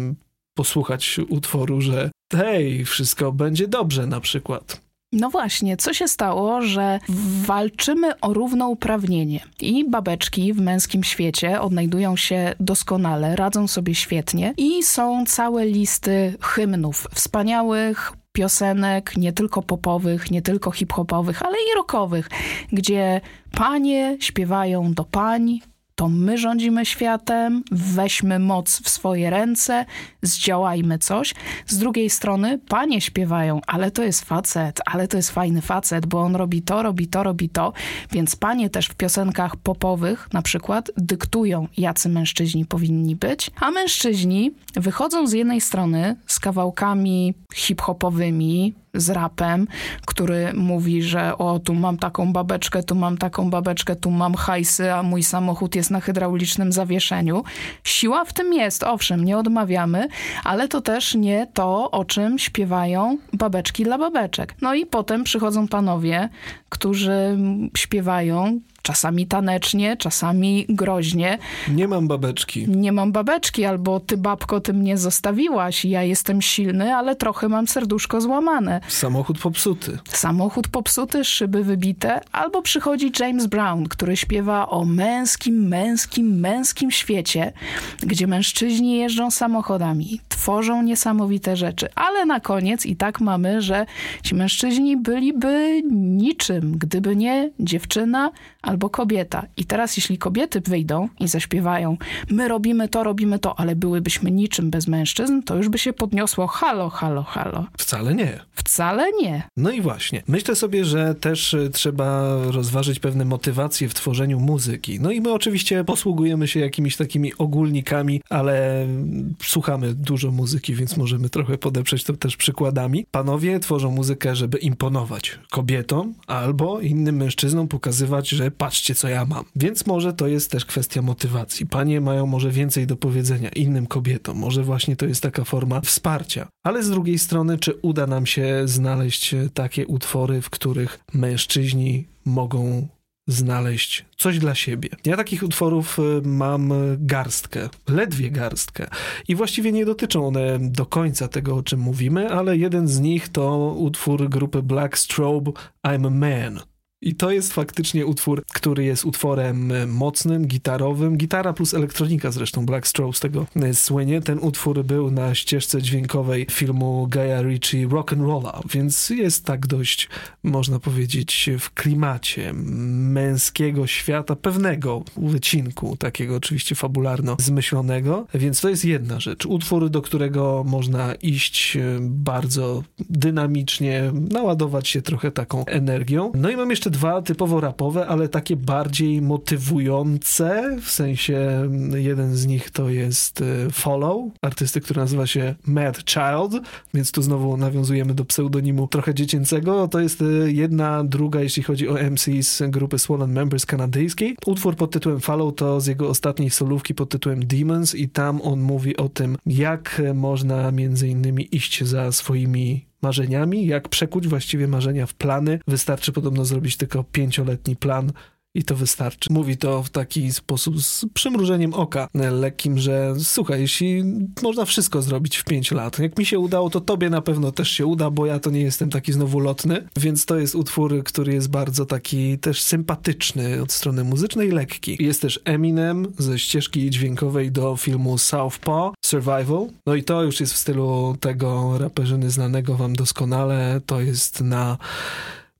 posłuchać 0.54 1.20
utworu, 1.28 1.80
że 1.80 2.10
hej, 2.32 2.84
wszystko 2.84 3.32
będzie 3.32 3.68
dobrze 3.68 4.06
na 4.06 4.20
przykład. 4.20 4.83
No 5.14 5.30
właśnie, 5.30 5.76
co 5.76 5.92
się 5.92 6.08
stało, 6.08 6.62
że 6.62 7.00
walczymy 7.46 8.20
o 8.20 8.32
równouprawnienie 8.32 9.40
i 9.60 9.90
babeczki 9.90 10.52
w 10.52 10.60
męskim 10.60 11.04
świecie 11.04 11.60
odnajdują 11.60 12.16
się 12.16 12.54
doskonale, 12.60 13.36
radzą 13.36 13.68
sobie 13.68 13.94
świetnie 13.94 14.54
i 14.56 14.82
są 14.82 15.24
całe 15.26 15.66
listy 15.66 16.34
hymnów, 16.40 17.06
wspaniałych, 17.14 18.12
piosenek, 18.32 19.16
nie 19.16 19.32
tylko 19.32 19.62
popowych, 19.62 20.30
nie 20.30 20.42
tylko 20.42 20.70
hip-hopowych, 20.70 21.42
ale 21.42 21.56
i 21.56 21.76
rockowych, 21.76 22.28
gdzie 22.72 23.20
panie 23.52 24.16
śpiewają 24.20 24.92
do 24.92 25.04
pań, 25.04 25.60
to 25.94 26.08
my 26.08 26.38
rządzimy 26.38 26.86
światem, 26.86 27.62
weźmy 27.70 28.38
moc 28.38 28.80
w 28.80 28.88
swoje 28.88 29.30
ręce, 29.30 29.84
zdziałajmy 30.22 30.98
coś. 30.98 31.34
Z 31.66 31.78
drugiej 31.78 32.10
strony 32.10 32.58
panie 32.68 33.00
śpiewają, 33.00 33.60
ale 33.66 33.90
to 33.90 34.02
jest 34.02 34.24
facet, 34.24 34.80
ale 34.86 35.08
to 35.08 35.16
jest 35.16 35.30
fajny 35.30 35.62
facet, 35.62 36.06
bo 36.06 36.20
on 36.20 36.36
robi 36.36 36.62
to, 36.62 36.82
robi 36.82 37.08
to, 37.08 37.22
robi 37.22 37.48
to, 37.48 37.72
więc 38.12 38.36
panie 38.36 38.70
też 38.70 38.86
w 38.86 38.94
piosenkach 38.94 39.56
popowych 39.56 40.28
na 40.32 40.42
przykład 40.42 40.90
dyktują, 40.96 41.68
jacy 41.76 42.08
mężczyźni 42.08 42.64
powinni 42.64 43.16
być, 43.16 43.50
a 43.60 43.70
mężczyźni 43.70 44.50
wychodzą 44.74 45.26
z 45.26 45.32
jednej 45.32 45.60
strony 45.60 46.16
z 46.26 46.40
kawałkami 46.40 47.34
hip-hopowymi, 47.54 48.74
z 48.94 49.10
rapem, 49.10 49.66
który 50.06 50.52
mówi, 50.54 51.02
że 51.02 51.38
o, 51.38 51.58
tu 51.58 51.74
mam 51.74 51.98
taką 51.98 52.32
babeczkę, 52.32 52.82
tu 52.82 52.94
mam 52.94 53.18
taką 53.18 53.50
babeczkę, 53.50 53.96
tu 53.96 54.10
mam 54.10 54.34
hajsy, 54.34 54.92
a 54.92 55.02
mój 55.02 55.22
samochód 55.22 55.74
jest 55.74 55.90
na 55.90 56.00
hydraulicznym 56.00 56.72
zawieszeniu. 56.72 57.44
Siła 57.84 58.24
w 58.24 58.32
tym 58.32 58.52
jest, 58.52 58.82
owszem, 58.82 59.24
nie 59.24 59.38
odmawiamy, 59.38 60.08
ale 60.44 60.68
to 60.68 60.80
też 60.80 61.14
nie 61.14 61.46
to, 61.54 61.90
o 61.90 62.04
czym 62.04 62.38
śpiewają 62.38 63.18
babeczki 63.32 63.84
dla 63.84 63.98
babeczek. 63.98 64.54
No 64.62 64.74
i 64.74 64.86
potem 64.86 65.24
przychodzą 65.24 65.68
panowie, 65.68 66.28
którzy 66.68 67.38
śpiewają 67.76 68.60
czasami 68.84 69.26
tanecznie, 69.26 69.96
czasami 69.96 70.66
groźnie. 70.68 71.38
Nie 71.68 71.88
mam 71.88 72.08
babeczki. 72.08 72.68
Nie 72.68 72.92
mam 72.92 73.12
babeczki, 73.12 73.64
albo 73.64 74.00
ty 74.00 74.16
babko, 74.16 74.60
ty 74.60 74.72
mnie 74.72 74.98
zostawiłaś, 74.98 75.84
ja 75.84 76.02
jestem 76.02 76.42
silny, 76.42 76.94
ale 76.94 77.16
trochę 77.16 77.48
mam 77.48 77.68
serduszko 77.68 78.20
złamane. 78.20 78.80
Samochód 78.88 79.38
popsuty. 79.38 79.98
Samochód 80.08 80.68
popsuty, 80.68 81.24
szyby 81.24 81.64
wybite, 81.64 82.20
albo 82.32 82.62
przychodzi 82.62 83.12
James 83.20 83.46
Brown, 83.46 83.84
który 83.88 84.16
śpiewa 84.16 84.68
o 84.68 84.84
męskim, 84.84 85.68
męskim, 85.68 86.40
męskim 86.40 86.90
świecie, 86.90 87.52
gdzie 88.00 88.26
mężczyźni 88.26 88.96
jeżdżą 88.96 89.30
samochodami, 89.30 90.20
tworzą 90.28 90.82
niesamowite 90.82 91.56
rzeczy, 91.56 91.88
ale 91.94 92.26
na 92.26 92.40
koniec 92.40 92.86
i 92.86 92.96
tak 92.96 93.20
mamy, 93.20 93.62
że 93.62 93.86
ci 94.22 94.34
mężczyźni 94.34 94.96
byliby 94.96 95.82
niczym, 95.92 96.78
gdyby 96.78 97.16
nie 97.16 97.50
dziewczyna, 97.60 98.30
albo 98.74 98.90
kobieta. 98.90 99.46
I 99.56 99.64
teraz, 99.64 99.96
jeśli 99.96 100.18
kobiety 100.18 100.60
wyjdą 100.60 101.08
i 101.20 101.28
zaśpiewają, 101.28 101.96
my 102.30 102.48
robimy 102.48 102.88
to, 102.88 103.04
robimy 103.04 103.38
to, 103.38 103.58
ale 103.58 103.76
byłybyśmy 103.76 104.30
niczym 104.30 104.70
bez 104.70 104.88
mężczyzn, 104.88 105.42
to 105.42 105.56
już 105.56 105.68
by 105.68 105.78
się 105.78 105.92
podniosło 105.92 106.46
halo, 106.46 106.90
halo, 106.90 107.22
halo. 107.22 107.66
Wcale 107.78 108.14
nie. 108.14 108.40
Wcale 108.54 109.12
nie. 109.22 109.42
No 109.56 109.70
i 109.70 109.80
właśnie. 109.80 110.22
Myślę 110.28 110.56
sobie, 110.56 110.84
że 110.84 111.14
też 111.14 111.54
y, 111.54 111.70
trzeba 111.70 112.36
rozważyć 112.44 112.98
pewne 112.98 113.24
motywacje 113.24 113.88
w 113.88 113.94
tworzeniu 113.94 114.40
muzyki. 114.40 115.00
No 115.00 115.10
i 115.10 115.20
my 115.20 115.32
oczywiście 115.32 115.84
posługujemy 115.84 116.48
się 116.48 116.60
jakimiś 116.60 116.96
takimi 116.96 117.34
ogólnikami, 117.38 118.20
ale 118.30 118.82
mm, 118.82 119.34
słuchamy 119.42 119.94
dużo 119.94 120.30
muzyki, 120.30 120.74
więc 120.74 120.96
możemy 120.96 121.28
trochę 121.28 121.58
podeprzeć 121.58 122.04
to 122.04 122.16
też 122.16 122.36
przykładami. 122.36 123.06
Panowie 123.10 123.60
tworzą 123.60 123.90
muzykę, 123.90 124.36
żeby 124.36 124.58
imponować 124.58 125.38
kobietom 125.50 126.14
albo 126.26 126.80
innym 126.80 127.16
mężczyznom, 127.16 127.68
pokazywać, 127.68 128.28
że 128.28 128.50
patrzcie, 128.64 128.94
co 128.94 129.08
ja 129.08 129.24
mam. 129.24 129.44
Więc 129.56 129.86
może 129.86 130.12
to 130.12 130.26
jest 130.28 130.50
też 130.50 130.64
kwestia 130.64 131.02
motywacji. 131.02 131.66
Panie 131.66 132.00
mają 132.00 132.26
może 132.26 132.50
więcej 132.50 132.86
do 132.86 132.96
powiedzenia 132.96 133.48
innym 133.48 133.86
kobietom. 133.86 134.38
Może 134.38 134.62
właśnie 134.62 134.96
to 134.96 135.06
jest 135.06 135.22
taka 135.22 135.44
forma 135.44 135.80
wsparcia. 135.80 136.48
Ale 136.62 136.82
z 136.82 136.90
drugiej 136.90 137.18
strony, 137.18 137.58
czy 137.58 137.74
uda 137.82 138.06
nam 138.06 138.26
się 138.26 138.62
znaleźć 138.64 139.34
takie 139.54 139.86
utwory, 139.86 140.42
w 140.42 140.50
których 140.50 141.00
mężczyźni 141.14 142.06
mogą 142.24 142.88
znaleźć 143.26 144.04
coś 144.16 144.38
dla 144.38 144.54
siebie. 144.54 144.88
Ja 145.04 145.16
takich 145.16 145.42
utworów 145.42 145.98
y, 145.98 146.22
mam 146.24 146.72
garstkę, 146.98 147.68
ledwie 147.88 148.30
garstkę. 148.30 148.86
I 149.28 149.34
właściwie 149.34 149.72
nie 149.72 149.84
dotyczą 149.84 150.26
one 150.26 150.58
do 150.60 150.86
końca 150.86 151.28
tego, 151.28 151.56
o 151.56 151.62
czym 151.62 151.80
mówimy, 151.80 152.28
ale 152.30 152.56
jeden 152.56 152.88
z 152.88 153.00
nich 153.00 153.28
to 153.28 153.74
utwór 153.78 154.28
grupy 154.28 154.62
Black 154.62 154.98
Strobe 154.98 155.52
I'm 155.86 156.06
a 156.06 156.10
Man. 156.10 156.73
I 157.04 157.14
to 157.14 157.30
jest 157.30 157.52
faktycznie 157.52 158.06
utwór, 158.06 158.44
który 158.54 158.84
jest 158.84 159.04
utworem 159.04 159.72
e, 159.72 159.86
mocnym, 159.86 160.46
gitarowym. 160.46 161.16
Gitara 161.16 161.52
plus 161.52 161.74
elektronika 161.74 162.30
zresztą, 162.30 162.66
Black 162.66 162.86
Stroke 162.86 163.16
z 163.16 163.20
tego 163.20 163.46
e, 163.56 163.74
słynie. 163.74 164.20
Ten 164.20 164.38
utwór 164.38 164.84
był 164.84 165.10
na 165.10 165.34
ścieżce 165.34 165.82
dźwiękowej 165.82 166.46
filmu 166.50 167.06
Gaia 167.10 167.42
Ritchie 167.42 167.88
Rock'n'Rolla, 167.88 168.60
więc 168.70 169.10
jest 169.10 169.44
tak 169.44 169.66
dość, 169.66 170.08
można 170.42 170.78
powiedzieć, 170.78 171.50
w 171.58 171.70
klimacie 171.74 172.52
męskiego 172.52 173.86
świata, 173.86 174.36
pewnego 174.36 175.02
wycinku, 175.16 175.96
takiego 175.96 176.36
oczywiście 176.36 176.74
fabularno 176.74 177.36
zmyślonego, 177.38 178.26
więc 178.34 178.60
to 178.60 178.68
jest 178.68 178.84
jedna 178.84 179.20
rzecz. 179.20 179.46
Utwór, 179.46 179.90
do 179.90 180.02
którego 180.02 180.64
można 180.66 181.14
iść 181.14 181.76
e, 181.76 181.98
bardzo 182.00 182.82
dynamicznie, 183.10 184.12
naładować 184.30 184.88
się 184.88 185.02
trochę 185.02 185.30
taką 185.30 185.64
energią. 185.64 186.32
No 186.34 186.50
i 186.50 186.56
mam 186.56 186.70
jeszcze 186.70 186.93
dwa 186.94 187.22
typowo 187.22 187.60
rapowe, 187.60 188.06
ale 188.06 188.28
takie 188.28 188.56
bardziej 188.56 189.22
motywujące, 189.22 190.76
w 190.82 190.90
sensie 190.90 191.68
jeden 191.94 192.36
z 192.36 192.46
nich 192.46 192.70
to 192.70 192.88
jest 192.88 193.40
y, 193.40 193.70
Follow, 193.72 194.24
artysty, 194.42 194.80
który 194.80 195.00
nazywa 195.00 195.26
się 195.26 195.54
Mad 195.66 195.96
Child, 195.96 196.66
więc 196.94 197.12
tu 197.12 197.22
znowu 197.22 197.56
nawiązujemy 197.56 198.14
do 198.14 198.24
pseudonimu 198.24 198.88
trochę 198.88 199.14
dziecięcego. 199.14 199.88
To 199.88 200.00
jest 200.00 200.22
y, 200.22 200.52
jedna, 200.52 201.04
druga, 201.04 201.40
jeśli 201.40 201.62
chodzi 201.62 201.88
o 201.88 201.94
MC 202.10 202.42
z 202.42 202.62
grupy 202.70 202.98
Swollen 202.98 203.32
Members 203.32 203.66
kanadyjskiej. 203.66 204.36
Utwór 204.46 204.76
pod 204.76 204.90
tytułem 204.90 205.20
Follow 205.20 205.54
to 205.54 205.80
z 205.80 205.86
jego 205.86 206.08
ostatniej 206.08 206.50
solówki 206.50 206.94
pod 206.94 207.08
tytułem 207.08 207.46
Demons 207.46 207.94
i 207.94 208.08
tam 208.08 208.40
on 208.42 208.60
mówi 208.60 208.96
o 208.96 209.08
tym, 209.08 209.36
jak 209.46 210.02
można 210.14 210.70
między 210.70 211.08
innymi 211.08 211.48
iść 211.52 211.84
za 211.84 212.12
swoimi 212.12 212.93
marzeniami, 213.04 213.66
jak 213.66 213.88
przekuć 213.88 214.28
właściwie 214.28 214.68
marzenia 214.68 215.06
w 215.06 215.14
plany. 215.14 215.58
Wystarczy 215.66 216.12
podobno 216.12 216.44
zrobić 216.44 216.76
tylko 216.76 217.04
pięcioletni 217.04 217.76
plan 217.76 218.12
i 218.54 218.64
to 218.64 218.76
wystarczy. 218.76 219.32
Mówi 219.32 219.56
to 219.56 219.82
w 219.82 219.90
taki 219.90 220.32
sposób 220.32 220.82
z 220.82 221.04
przymrużeniem 221.14 221.74
oka 221.74 222.08
lekkim, 222.14 222.78
że 222.78 223.14
słuchaj, 223.18 223.60
jeśli 223.60 224.04
można 224.42 224.64
wszystko 224.64 225.02
zrobić 225.02 225.36
w 225.36 225.44
pięć 225.44 225.70
lat, 225.70 225.98
jak 225.98 226.18
mi 226.18 226.26
się 226.26 226.38
udało, 226.38 226.70
to 226.70 226.80
tobie 226.80 227.10
na 227.10 227.22
pewno 227.22 227.52
też 227.52 227.70
się 227.70 227.86
uda, 227.86 228.10
bo 228.10 228.26
ja 228.26 228.38
to 228.38 228.50
nie 228.50 228.60
jestem 228.60 228.90
taki 228.90 229.12
znowu 229.12 229.40
lotny, 229.40 229.88
więc 229.96 230.26
to 230.26 230.38
jest 230.38 230.54
utwór, 230.54 231.04
który 231.04 231.34
jest 231.34 231.50
bardzo 231.50 231.86
taki 231.86 232.38
też 232.38 232.62
sympatyczny 232.62 233.62
od 233.62 233.72
strony 233.72 234.04
muzycznej, 234.04 234.50
lekki. 234.50 234.96
Jest 235.00 235.22
też 235.22 235.40
Eminem 235.44 236.12
ze 236.18 236.38
ścieżki 236.38 236.90
dźwiękowej 236.90 237.50
do 237.50 237.76
filmu 237.76 238.18
Southpaw, 238.18 238.94
Survival. 239.04 239.66
No 239.86 239.94
i 239.94 240.04
to 240.04 240.22
już 240.22 240.40
jest 240.40 240.52
w 240.52 240.56
stylu 240.56 241.16
tego 241.20 241.78
raperzyny 241.78 242.30
znanego 242.30 242.74
wam 242.74 242.96
doskonale. 242.96 243.80
To 243.86 244.00
jest 244.00 244.40
na 244.40 244.78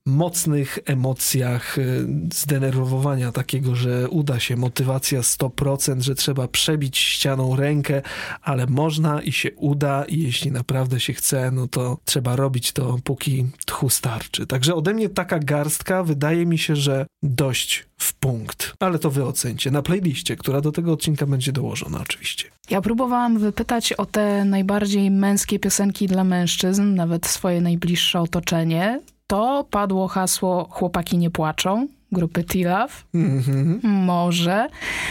mocnych 0.05 0.79
emocjach, 0.85 1.77
y, 1.77 2.07
zdenerwowania 2.33 3.31
takiego, 3.31 3.75
że 3.75 4.09
uda 4.09 4.39
się, 4.39 4.55
motywacja 4.55 5.21
100%, 5.21 6.01
że 6.01 6.15
trzeba 6.15 6.47
przebić 6.47 6.97
ścianą 6.97 7.55
rękę, 7.55 8.01
ale 8.41 8.67
można 8.67 9.21
i 9.21 9.31
się 9.31 9.51
uda 9.51 10.05
i 10.05 10.19
jeśli 10.19 10.51
naprawdę 10.51 10.99
się 10.99 11.13
chce, 11.13 11.51
no 11.51 11.67
to 11.67 11.97
trzeba 12.05 12.35
robić 12.35 12.71
to, 12.71 12.97
póki 13.03 13.45
tchu 13.65 13.89
starczy. 13.89 14.47
Także 14.47 14.75
ode 14.75 14.93
mnie 14.93 15.09
taka 15.09 15.39
garstka 15.39 16.03
wydaje 16.03 16.45
mi 16.45 16.57
się, 16.57 16.75
że 16.75 17.05
dość 17.23 17.85
w 17.97 18.13
punkt. 18.13 18.73
Ale 18.79 18.99
to 18.99 19.11
wy 19.11 19.25
ocencie 19.25 19.71
na 19.71 19.81
playliście, 19.81 20.35
która 20.35 20.61
do 20.61 20.71
tego 20.71 20.93
odcinka 20.93 21.25
będzie 21.25 21.51
dołożona 21.51 22.01
oczywiście. 22.01 22.49
Ja 22.69 22.81
próbowałam 22.81 23.39
wypytać 23.39 23.93
o 23.93 24.05
te 24.05 24.45
najbardziej 24.45 25.11
męskie 25.11 25.59
piosenki 25.59 26.07
dla 26.07 26.23
mężczyzn, 26.23 26.95
nawet 26.95 27.25
swoje 27.25 27.61
najbliższe 27.61 28.21
otoczenie 28.21 28.99
to 29.27 29.67
padło 29.69 30.07
hasło 30.07 30.67
Chłopaki 30.69 31.17
nie 31.17 31.29
płaczą 31.31 31.87
grupy 32.11 32.43
T-Love. 32.43 32.93
Mm-hmm. 33.15 33.79
Może. 33.83 34.67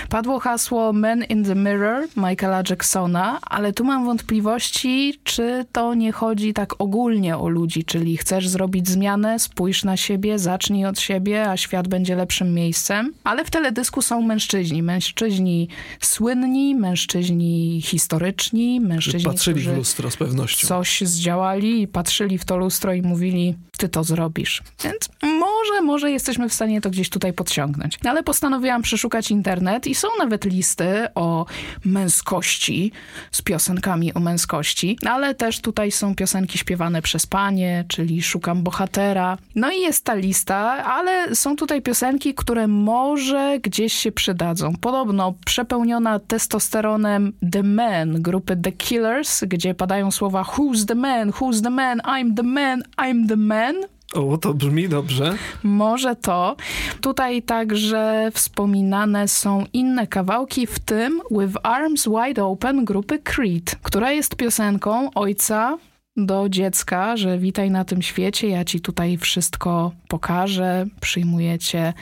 Padło 0.08 0.40
hasło 0.40 0.92
Men 0.92 1.24
in 1.24 1.44
the 1.44 1.54
Mirror 1.54 2.04
Michaela 2.16 2.62
Jacksona, 2.70 3.38
ale 3.42 3.72
tu 3.72 3.84
mam 3.84 4.04
wątpliwości, 4.04 5.20
czy 5.24 5.64
to 5.72 5.94
nie 5.94 6.12
chodzi 6.12 6.52
tak 6.52 6.74
ogólnie 6.78 7.36
o 7.36 7.48
ludzi, 7.48 7.84
czyli 7.84 8.16
chcesz 8.16 8.48
zrobić 8.48 8.88
zmianę, 8.88 9.38
spójrz 9.38 9.84
na 9.84 9.96
siebie, 9.96 10.38
zacznij 10.38 10.86
od 10.86 11.00
siebie, 11.00 11.50
a 11.50 11.56
świat 11.56 11.88
będzie 11.88 12.16
lepszym 12.16 12.54
miejscem. 12.54 13.12
Ale 13.24 13.44
w 13.44 13.50
teledysku 13.50 14.02
są 14.02 14.22
mężczyźni. 14.22 14.82
Mężczyźni 14.82 15.68
słynni, 16.00 16.74
mężczyźni 16.74 17.82
historyczni, 17.84 18.80
mężczyźni, 18.80 19.30
Patrzyli 19.30 19.60
w 19.60 19.76
lustro 19.76 20.10
z 20.10 20.16
pewnością. 20.16 20.68
Coś 20.68 21.00
zdziałali 21.00 21.82
i 21.82 21.88
patrzyli 21.88 22.38
w 22.38 22.44
to 22.44 22.56
lustro 22.56 22.92
i 22.92 23.02
mówili, 23.02 23.56
ty 23.76 23.88
to 23.88 24.04
zrobisz. 24.04 24.62
Więc 24.84 25.08
może, 25.22 25.82
może 25.82 26.10
jesteśmy 26.10 26.48
w 26.48 26.54
stanie 26.54 26.80
to 26.84 26.90
gdzieś 26.90 27.08
tutaj 27.10 27.32
podciągnąć. 27.32 27.98
Ale 28.04 28.22
postanowiłam 28.22 28.82
przeszukać 28.82 29.30
internet 29.30 29.86
i 29.86 29.94
są 29.94 30.08
nawet 30.18 30.44
listy 30.44 31.06
o 31.14 31.46
męskości 31.84 32.92
z 33.30 33.42
piosenkami 33.42 34.14
o 34.14 34.20
męskości, 34.20 34.98
ale 35.06 35.34
też 35.34 35.60
tutaj 35.60 35.90
są 35.90 36.14
piosenki 36.14 36.58
śpiewane 36.58 37.02
przez 37.02 37.26
panie, 37.26 37.84
czyli 37.88 38.22
Szukam 38.22 38.62
bohatera. 38.62 39.38
No 39.54 39.70
i 39.72 39.80
jest 39.80 40.04
ta 40.04 40.14
lista, 40.14 40.84
ale 40.84 41.34
są 41.34 41.56
tutaj 41.56 41.82
piosenki, 41.82 42.34
które 42.34 42.66
może 42.68 43.58
gdzieś 43.62 43.92
się 43.92 44.12
przydadzą. 44.12 44.76
Podobno 44.80 45.34
przepełniona 45.44 46.18
testosteronem 46.18 47.32
The 47.52 47.62
Man 47.62 48.22
grupy 48.22 48.56
The 48.56 48.72
Killers, 48.72 49.44
gdzie 49.44 49.74
padają 49.74 50.10
słowa 50.10 50.42
Who's 50.42 50.86
the 50.86 50.94
man? 50.94 51.30
Who's 51.30 51.62
the 51.62 51.70
man? 51.70 51.98
I'm 51.98 52.34
the 52.36 52.42
man, 52.42 52.82
I'm 52.96 53.28
the 53.28 53.36
man. 53.36 53.93
O, 54.14 54.38
to 54.38 54.54
brzmi 54.54 54.88
dobrze. 54.88 55.34
Może 55.62 56.16
to. 56.16 56.56
Tutaj 57.00 57.42
także 57.42 58.30
wspominane 58.34 59.28
są 59.28 59.64
inne 59.72 60.06
kawałki, 60.06 60.66
w 60.66 60.78
tym 60.78 61.20
With 61.30 61.54
Arms 61.62 62.08
Wide 62.08 62.44
Open 62.44 62.84
grupy 62.84 63.18
Creed, 63.18 63.76
która 63.82 64.12
jest 64.12 64.36
piosenką 64.36 65.10
ojca 65.14 65.78
do 66.16 66.48
dziecka, 66.48 67.16
że 67.16 67.38
witaj 67.38 67.70
na 67.70 67.84
tym 67.84 68.02
świecie, 68.02 68.48
ja 68.48 68.64
ci 68.64 68.80
tutaj 68.80 69.18
wszystko 69.18 69.92
pokażę, 70.08 70.86
przyjmuję 71.00 71.58
cię 71.58 71.92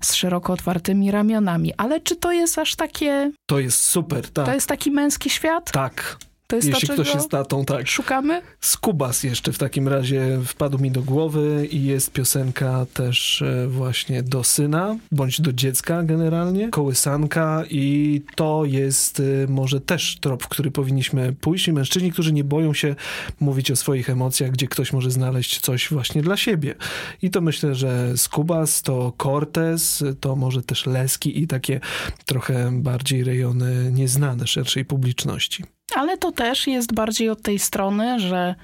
z 0.00 0.14
szeroko 0.14 0.52
otwartymi 0.52 1.10
ramionami. 1.10 1.72
Ale 1.76 2.00
czy 2.00 2.16
to 2.16 2.32
jest 2.32 2.58
aż 2.58 2.76
takie... 2.76 3.32
To 3.46 3.58
jest 3.58 3.80
super, 3.80 4.28
tak. 4.28 4.46
To 4.46 4.54
jest 4.54 4.68
taki 4.68 4.90
męski 4.90 5.30
świat? 5.30 5.70
Tak. 5.72 6.18
To 6.46 6.56
jest 6.56 6.68
Jeśli 6.68 6.88
to, 6.88 6.94
ktoś 6.94 7.14
jest 7.14 7.30
tatą, 7.30 7.64
tak. 7.64 7.88
szukamy? 7.88 8.42
Skubas 8.60 9.22
jeszcze 9.22 9.52
w 9.52 9.58
takim 9.58 9.88
razie 9.88 10.40
wpadł 10.46 10.78
mi 10.78 10.90
do 10.90 11.02
głowy 11.02 11.68
i 11.70 11.84
jest 11.84 12.12
piosenka 12.12 12.86
też 12.94 13.42
e, 13.42 13.68
właśnie 13.68 14.22
do 14.22 14.44
syna, 14.44 14.96
bądź 15.12 15.40
do 15.40 15.52
dziecka 15.52 16.02
generalnie, 16.02 16.68
kołysanka 16.68 17.64
i 17.70 18.22
to 18.34 18.62
jest 18.64 19.20
e, 19.20 19.22
może 19.48 19.80
też 19.80 20.18
trop, 20.20 20.42
w 20.42 20.48
który 20.48 20.70
powinniśmy 20.70 21.32
pójść 21.40 21.68
i 21.68 21.72
mężczyźni, 21.72 22.12
którzy 22.12 22.32
nie 22.32 22.44
boją 22.44 22.74
się 22.74 22.94
mówić 23.40 23.70
o 23.70 23.76
swoich 23.76 24.10
emocjach, 24.10 24.50
gdzie 24.50 24.68
ktoś 24.68 24.92
może 24.92 25.10
znaleźć 25.10 25.60
coś 25.60 25.88
właśnie 25.90 26.22
dla 26.22 26.36
siebie. 26.36 26.74
I 27.22 27.30
to 27.30 27.40
myślę, 27.40 27.74
że 27.74 28.16
Skubas, 28.16 28.82
to 28.82 29.12
Cortez, 29.22 30.04
to 30.20 30.36
może 30.36 30.62
też 30.62 30.86
Leski 30.86 31.42
i 31.42 31.46
takie 31.46 31.80
trochę 32.26 32.82
bardziej 32.82 33.24
rejony 33.24 33.92
nieznane 33.92 34.46
szerszej 34.46 34.84
publiczności. 34.84 35.64
Ale 35.94 36.18
to 36.18 36.32
też 36.32 36.66
jest 36.66 36.94
bardziej 36.94 37.28
od 37.28 37.42
tej 37.42 37.58
strony, 37.58 38.20
że 38.20 38.54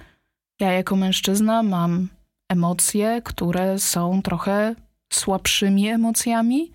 ja 0.61 0.73
jako 0.73 0.97
mężczyzna 0.97 1.63
mam 1.63 2.09
emocje, 2.49 3.23
które 3.25 3.79
są 3.79 4.23
trochę 4.23 4.75
słabszymi 5.13 5.89
emocjami, 5.89 6.73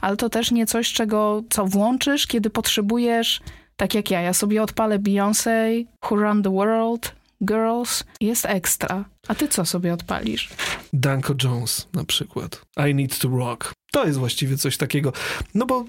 ale 0.00 0.16
to 0.16 0.28
też 0.28 0.50
nie 0.50 0.66
coś, 0.66 0.92
czego, 0.92 1.42
co 1.50 1.66
włączysz, 1.66 2.26
kiedy 2.26 2.50
potrzebujesz, 2.50 3.40
tak 3.76 3.94
jak 3.94 4.10
ja, 4.10 4.20
ja 4.20 4.32
sobie 4.32 4.62
odpalę 4.62 4.98
Beyoncé, 4.98 5.84
Who 6.04 6.16
Run 6.16 6.42
the 6.42 6.50
World, 6.50 7.14
Girls, 7.42 8.04
jest 8.20 8.44
ekstra. 8.44 9.04
A 9.28 9.34
ty 9.34 9.48
co 9.48 9.64
sobie 9.64 9.94
odpalisz? 9.94 10.50
Danko 10.92 11.34
Jones 11.44 11.88
na 11.94 12.04
przykład. 12.04 12.60
I 12.90 12.94
Need 12.94 13.18
to 13.18 13.28
Rock. 13.28 13.72
To 13.92 14.06
jest 14.06 14.18
właściwie 14.18 14.56
coś 14.56 14.76
takiego. 14.76 15.12
No 15.54 15.66
bo 15.66 15.84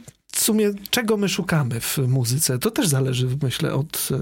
sumie 0.47 0.71
czego 0.89 1.17
my 1.17 1.29
szukamy 1.29 1.79
w 1.79 1.97
muzyce, 1.97 2.60
to 2.60 2.71
też 2.71 2.88
zależy, 2.88 3.27
myślę, 3.43 3.73
od 3.73 4.10
e, 4.12 4.17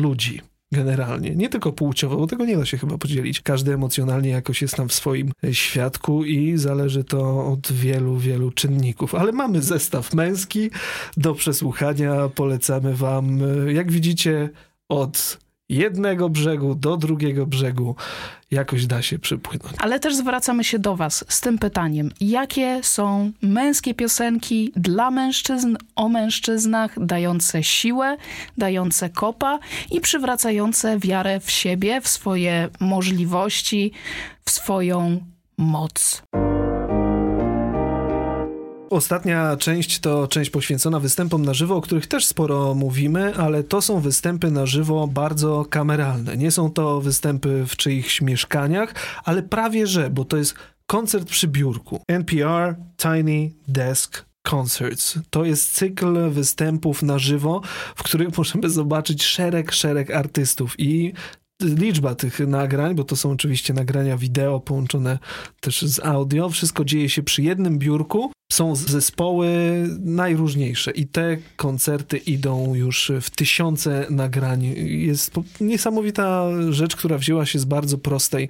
ludzi 0.00 0.40
generalnie, 0.72 1.34
nie 1.34 1.48
tylko 1.48 1.72
płciowo, 1.72 2.16
bo 2.16 2.26
tego 2.26 2.44
nie 2.44 2.56
da 2.56 2.66
się 2.66 2.78
chyba 2.78 2.98
podzielić. 2.98 3.40
Każdy 3.40 3.74
emocjonalnie 3.74 4.30
jakoś 4.30 4.62
jest 4.62 4.74
tam 4.74 4.88
w 4.88 4.92
swoim 4.92 5.32
świadku 5.52 6.24
i 6.24 6.58
zależy 6.58 7.04
to 7.04 7.46
od 7.46 7.72
wielu, 7.72 8.18
wielu 8.18 8.50
czynników. 8.50 9.14
Ale 9.14 9.32
mamy 9.32 9.62
zestaw 9.62 10.14
męski 10.14 10.70
do 11.16 11.34
przesłuchania, 11.34 12.28
polecamy 12.34 12.94
wam, 12.94 13.38
e, 13.42 13.72
jak 13.72 13.92
widzicie, 13.92 14.50
od 14.88 15.43
jednego 15.74 16.28
brzegu 16.28 16.74
do 16.74 16.96
drugiego 16.96 17.46
brzegu 17.46 17.96
jakoś 18.50 18.86
da 18.86 19.02
się 19.02 19.18
przypłynąć. 19.18 19.76
Ale 19.78 20.00
też 20.00 20.16
zwracamy 20.16 20.64
się 20.64 20.78
do 20.78 20.96
Was 20.96 21.24
z 21.28 21.40
tym 21.40 21.58
pytaniem: 21.58 22.10
jakie 22.20 22.80
są 22.82 23.32
męskie 23.42 23.94
piosenki 23.94 24.72
dla 24.76 25.10
mężczyzn, 25.10 25.76
o 25.96 26.08
mężczyznach, 26.08 27.06
dające 27.06 27.62
siłę, 27.62 28.16
dające 28.58 29.10
kopa 29.10 29.58
i 29.90 30.00
przywracające 30.00 30.98
wiarę 30.98 31.40
w 31.40 31.50
siebie, 31.50 32.00
w 32.00 32.08
swoje 32.08 32.68
możliwości, 32.80 33.92
w 34.44 34.50
swoją 34.50 35.20
moc? 35.58 36.22
Ostatnia 38.94 39.56
część 39.56 39.98
to 39.98 40.28
część 40.28 40.50
poświęcona 40.50 41.00
występom 41.00 41.44
na 41.44 41.54
żywo, 41.54 41.76
o 41.76 41.80
których 41.80 42.06
też 42.06 42.26
sporo 42.26 42.74
mówimy, 42.74 43.36
ale 43.36 43.64
to 43.64 43.82
są 43.82 44.00
występy 44.00 44.50
na 44.50 44.66
żywo 44.66 45.06
bardzo 45.06 45.64
kameralne. 45.70 46.36
Nie 46.36 46.50
są 46.50 46.70
to 46.70 47.00
występy 47.00 47.64
w 47.68 47.76
czyichś 47.76 48.20
mieszkaniach, 48.20 48.94
ale 49.24 49.42
prawie 49.42 49.86
że, 49.86 50.10
bo 50.10 50.24
to 50.24 50.36
jest 50.36 50.54
koncert 50.86 51.28
przy 51.28 51.48
biurku. 51.48 52.00
NPR 52.08 52.76
Tiny 52.96 53.50
Desk 53.68 54.24
Concerts. 54.42 55.18
To 55.30 55.44
jest 55.44 55.74
cykl 55.74 56.30
występów 56.30 57.02
na 57.02 57.18
żywo, 57.18 57.60
w 57.96 58.02
których 58.02 58.38
możemy 58.38 58.70
zobaczyć 58.70 59.24
szereg, 59.24 59.72
szereg 59.72 60.10
artystów 60.10 60.74
i 60.78 61.12
liczba 61.62 62.14
tych 62.14 62.40
nagrań, 62.40 62.94
bo 62.94 63.04
to 63.04 63.16
są 63.16 63.30
oczywiście 63.30 63.74
nagrania 63.74 64.16
wideo 64.16 64.60
połączone 64.60 65.18
też 65.60 65.82
z 65.82 66.00
audio. 66.00 66.48
Wszystko 66.48 66.84
dzieje 66.84 67.08
się 67.08 67.22
przy 67.22 67.42
jednym 67.42 67.78
biurku. 67.78 68.30
Są 68.52 68.76
zespoły 68.76 69.48
najróżniejsze 70.00 70.90
i 70.90 71.06
te 71.06 71.36
koncerty 71.56 72.16
idą 72.16 72.74
już 72.74 73.12
w 73.20 73.30
tysiące 73.30 74.06
nagrań. 74.10 74.62
Jest 74.86 75.34
niesamowita 75.60 76.48
rzecz, 76.70 76.96
która 76.96 77.18
wzięła 77.18 77.46
się 77.46 77.58
z 77.58 77.64
bardzo 77.64 77.98
prostej 77.98 78.48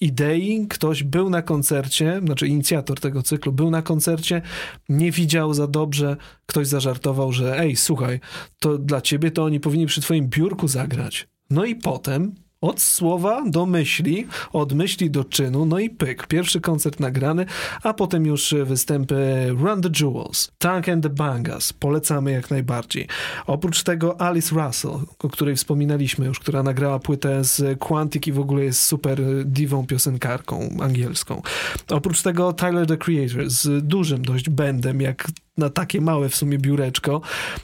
idei. 0.00 0.66
Ktoś 0.68 1.02
był 1.02 1.30
na 1.30 1.42
koncercie, 1.42 2.20
znaczy 2.24 2.46
inicjator 2.46 3.00
tego 3.00 3.22
cyklu 3.22 3.52
był 3.52 3.70
na 3.70 3.82
koncercie, 3.82 4.42
nie 4.88 5.10
widział 5.10 5.54
za 5.54 5.66
dobrze, 5.66 6.16
ktoś 6.46 6.66
zażartował, 6.66 7.32
że 7.32 7.58
ej, 7.58 7.76
słuchaj, 7.76 8.20
to 8.58 8.78
dla 8.78 9.00
ciebie 9.00 9.30
to 9.30 9.44
oni 9.44 9.60
powinni 9.60 9.86
przy 9.86 10.00
twoim 10.00 10.28
biurku 10.28 10.68
zagrać. 10.68 11.28
No 11.50 11.64
i 11.64 11.76
potem 11.76 12.34
od 12.66 12.80
słowa 12.80 13.42
do 13.46 13.66
myśli, 13.66 14.26
od 14.52 14.72
myśli 14.72 15.10
do 15.10 15.24
czynu, 15.24 15.66
no 15.66 15.78
i 15.78 15.90
pyk. 15.90 16.26
Pierwszy 16.26 16.60
koncert 16.60 17.00
nagrany, 17.00 17.46
a 17.82 17.94
potem 17.94 18.26
już 18.26 18.54
występy 18.64 19.46
Run 19.48 19.82
the 19.82 19.90
Jewels, 20.00 20.52
Tank 20.58 20.88
and 20.88 21.02
the 21.02 21.10
Bangas. 21.10 21.72
Polecamy 21.72 22.32
jak 22.32 22.50
najbardziej. 22.50 23.08
Oprócz 23.46 23.82
tego 23.82 24.20
Alice 24.20 24.54
Russell, 24.54 24.98
o 25.18 25.28
której 25.28 25.56
wspominaliśmy 25.56 26.26
już, 26.26 26.40
która 26.40 26.62
nagrała 26.62 26.98
płytę 26.98 27.44
z 27.44 27.78
Quantic 27.78 28.26
i 28.26 28.32
w 28.32 28.40
ogóle 28.40 28.64
jest 28.64 28.82
super 28.82 29.20
diwą 29.44 29.86
piosenkarką 29.86 30.76
angielską. 30.80 31.42
Oprócz 31.90 32.22
tego 32.22 32.52
Tyler 32.52 32.86
the 32.86 32.96
Creator 32.96 33.50
z 33.50 33.86
dużym 33.86 34.22
dość 34.22 34.50
bandem, 34.50 35.00
jak 35.00 35.28
na 35.56 35.70
takie 35.70 36.00
małe 36.00 36.28
w 36.28 36.36
sumie 36.36 36.58
biureczko. 36.58 37.20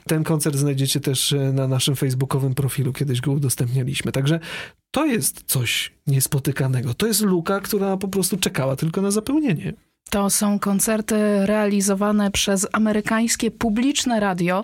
Ten 0.07 0.23
koncert 0.23 0.55
znajdziecie 0.55 0.99
też 0.99 1.35
na 1.53 1.67
naszym 1.67 1.95
facebookowym 1.95 2.55
profilu, 2.55 2.93
kiedyś 2.93 3.21
go 3.21 3.31
udostępnialiśmy. 3.31 4.11
Także 4.11 4.39
to 4.91 5.05
jest 5.05 5.43
coś 5.45 5.91
niespotykanego. 6.07 6.93
To 6.93 7.07
jest 7.07 7.21
luka, 7.21 7.59
która 7.59 7.97
po 7.97 8.07
prostu 8.07 8.37
czekała 8.37 8.75
tylko 8.75 9.01
na 9.01 9.11
zapełnienie. 9.11 9.73
To 10.09 10.29
są 10.29 10.59
koncerty 10.59 11.45
realizowane 11.45 12.31
przez 12.31 12.67
amerykańskie 12.73 13.51
publiczne 13.51 14.19
radio 14.19 14.63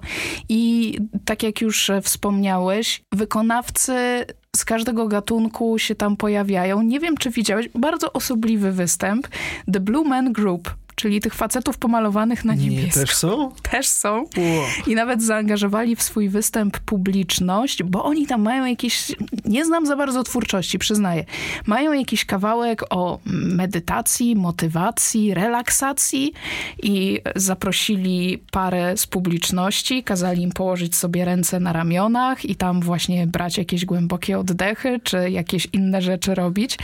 i 0.49 0.97
tak 1.25 1.43
jak 1.43 1.61
już 1.61 1.91
wspomniałeś, 2.03 3.01
wykonawcy 3.13 4.25
z 4.55 4.65
każdego 4.65 5.07
gatunku 5.07 5.79
się 5.79 5.95
tam 5.95 6.17
pojawiają. 6.17 6.81
Nie 6.81 6.99
wiem, 6.99 7.17
czy 7.17 7.29
widziałeś, 7.29 7.69
bardzo 7.75 8.13
osobliwy 8.13 8.71
występ 8.71 9.27
The 9.73 9.79
Blue 9.79 10.07
Man 10.07 10.33
Group 10.33 10.75
czyli 10.99 11.19
tych 11.19 11.33
facetów 11.33 11.77
pomalowanych 11.77 12.45
na 12.45 12.53
niebiesko. 12.53 12.99
Nie, 12.99 13.05
też 13.05 13.15
są? 13.15 13.51
Też 13.71 13.87
są. 13.87 14.25
I 14.87 14.95
nawet 14.95 15.23
zaangażowali 15.23 15.95
w 15.95 16.01
swój 16.03 16.29
występ 16.29 16.79
publiczność, 16.79 17.83
bo 17.83 18.03
oni 18.03 18.27
tam 18.27 18.41
mają 18.41 18.65
jakieś, 18.65 19.15
nie 19.45 19.65
znam 19.65 19.85
za 19.85 19.95
bardzo 19.95 20.23
twórczości, 20.23 20.79
przyznaję, 20.79 21.25
mają 21.65 21.93
jakiś 21.93 22.25
kawałek 22.25 22.83
o 22.89 23.19
medytacji, 23.25 24.35
motywacji, 24.35 25.33
relaksacji 25.33 26.33
i 26.83 27.21
zaprosili 27.35 28.43
parę 28.51 28.97
z 28.97 29.07
publiczności, 29.07 30.03
kazali 30.03 30.43
im 30.43 30.51
położyć 30.51 30.95
sobie 30.95 31.25
ręce 31.25 31.59
na 31.59 31.73
ramionach 31.73 32.45
i 32.45 32.55
tam 32.55 32.81
właśnie 32.81 33.27
brać 33.27 33.57
jakieś 33.57 33.85
głębokie 33.85 34.39
oddechy, 34.39 34.99
czy 35.03 35.29
jakieś 35.29 35.67
inne 35.73 36.01
rzeczy 36.01 36.35
robić. 36.35 36.77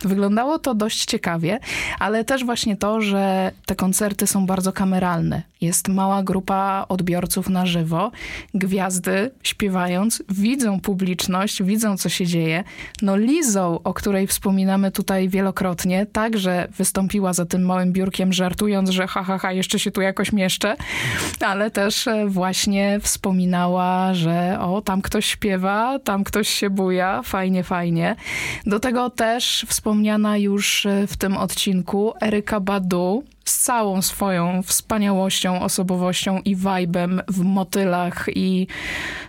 Wyglądało 0.00 0.58
to 0.58 0.74
dość 0.74 1.04
ciekawie, 1.04 1.58
ale 1.98 2.24
też 2.24 2.44
właśnie 2.44 2.76
to, 2.76 3.00
że 3.00 3.52
te 3.66 3.74
koncerty 3.74 4.26
są 4.26 4.46
bardzo 4.46 4.72
kameralne. 4.72 5.42
Jest 5.60 5.88
mała 5.88 6.22
grupa 6.22 6.86
odbiorców 6.88 7.48
na 7.48 7.66
żywo. 7.66 8.10
Gwiazdy 8.54 9.30
śpiewając 9.42 10.22
widzą 10.28 10.80
publiczność, 10.80 11.62
widzą 11.62 11.96
co 11.96 12.08
się 12.08 12.26
dzieje. 12.26 12.64
No 13.02 13.16
Lizzo, 13.16 13.80
o 13.84 13.94
której 13.94 14.26
wspominamy 14.26 14.90
tutaj 14.90 15.28
wielokrotnie, 15.28 16.06
także 16.06 16.68
wystąpiła 16.76 17.32
za 17.32 17.46
tym 17.46 17.62
małym 17.62 17.92
biurkiem, 17.92 18.32
żartując, 18.32 18.90
że 18.90 19.06
ha, 19.06 19.22
ha, 19.22 19.38
ha, 19.38 19.52
jeszcze 19.52 19.78
się 19.78 19.90
tu 19.90 20.00
jakoś 20.00 20.32
mieszczę, 20.32 20.76
ale 21.40 21.70
też 21.70 22.06
e, 22.06 22.26
właśnie 22.26 23.00
wspominała, 23.02 24.14
że 24.14 24.58
o, 24.60 24.82
tam 24.82 25.02
ktoś 25.02 25.26
śpiewa, 25.26 25.98
tam 25.98 26.24
ktoś 26.24 26.48
się 26.48 26.70
buja, 26.70 27.22
fajnie, 27.22 27.64
fajnie. 27.64 28.16
Do 28.66 28.80
tego 28.80 29.10
też 29.10 29.66
wspomniana 29.68 30.36
już 30.36 30.86
e, 30.86 31.06
w 31.06 31.16
tym 31.16 31.36
odcinku 31.36 32.12
Eryka 32.20 32.60
Badu, 32.60 33.24
z 33.50 33.58
całą 33.58 34.02
swoją 34.02 34.62
wspaniałością, 34.62 35.60
osobowością 35.60 36.40
i 36.44 36.56
vibem 36.56 37.22
w 37.28 37.40
motylach 37.40 38.26
i 38.34 38.66